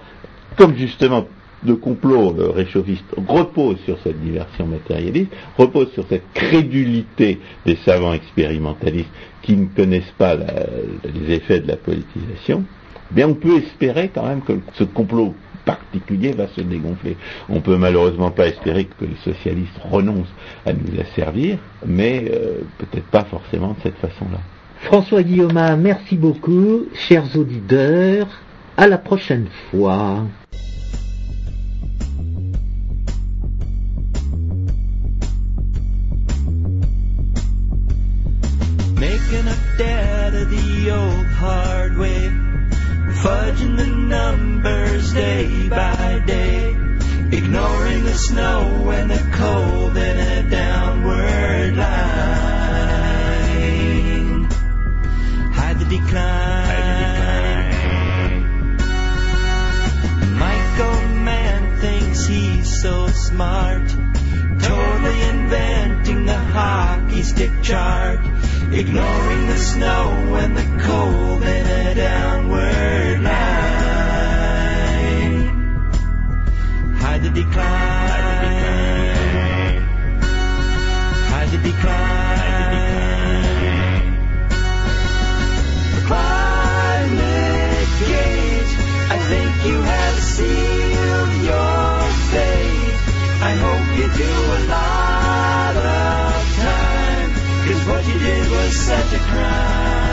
[0.56, 1.26] comme justement
[1.64, 9.10] le complot réchauffiste repose sur cette diversion matérialiste, repose sur cette crédulité des savants expérimentalistes
[9.42, 12.64] qui ne connaissent pas les effets de la politisation,
[13.10, 15.34] eh bien on peut espérer quand même que ce complot
[15.64, 17.16] particulier va se dégonfler.
[17.48, 20.32] On peut malheureusement pas espérer que les socialistes renoncent
[20.66, 24.38] à nous asservir, mais euh, peut-être pas forcément de cette façon-là.
[24.82, 28.26] François Guillaume, merci beaucoup, chers auditeurs.
[28.76, 30.24] À la prochaine fois.
[43.22, 46.70] Fudging the numbers day by day,
[47.30, 51.90] ignoring the snow and the cold in a downward line.
[55.52, 56.80] Hide the decline.
[60.38, 63.86] Michael Mann thinks he's so smart,
[64.60, 65.49] totally the
[67.22, 68.20] stick chart
[68.72, 73.40] ignoring the snow and the cold in a downward line.
[76.96, 77.60] Hide the decline.
[81.30, 81.90] Hide the decline.
[86.06, 88.72] Climate gate,
[89.10, 92.96] I think you have sealed your fate.
[93.42, 94.89] I hope you do a lot
[98.20, 100.10] did was such a crime.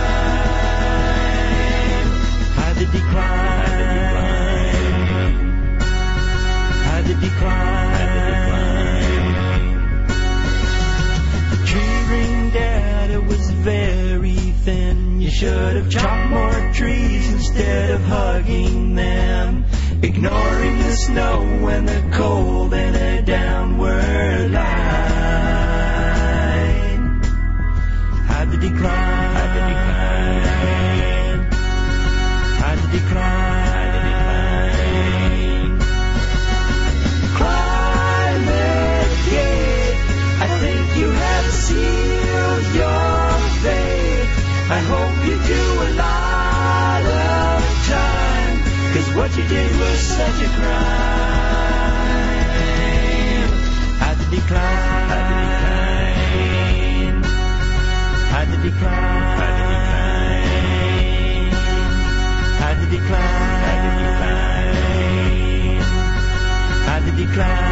[2.58, 4.18] Hide the decline.
[6.88, 7.98] Hide the decline.
[11.52, 14.36] The tree ring data was very
[14.66, 15.20] thin.
[15.20, 19.66] You should have chopped more trees instead of hugging them.
[20.02, 24.07] Ignoring the snow and the cold and a downward
[28.70, 30.44] At the decline.
[32.70, 33.48] At the decline.
[39.30, 39.98] Gate.
[40.40, 43.32] I think you have sealed your
[43.64, 44.28] fate.
[44.70, 48.56] I hope you do a lot of time.
[48.94, 50.88] Cause what you did was such a crime.
[54.02, 54.77] At the decline
[58.70, 59.38] decline.
[62.60, 63.24] Had to decline.
[63.64, 64.28] Had to decline.
[66.86, 67.67] Had to decline.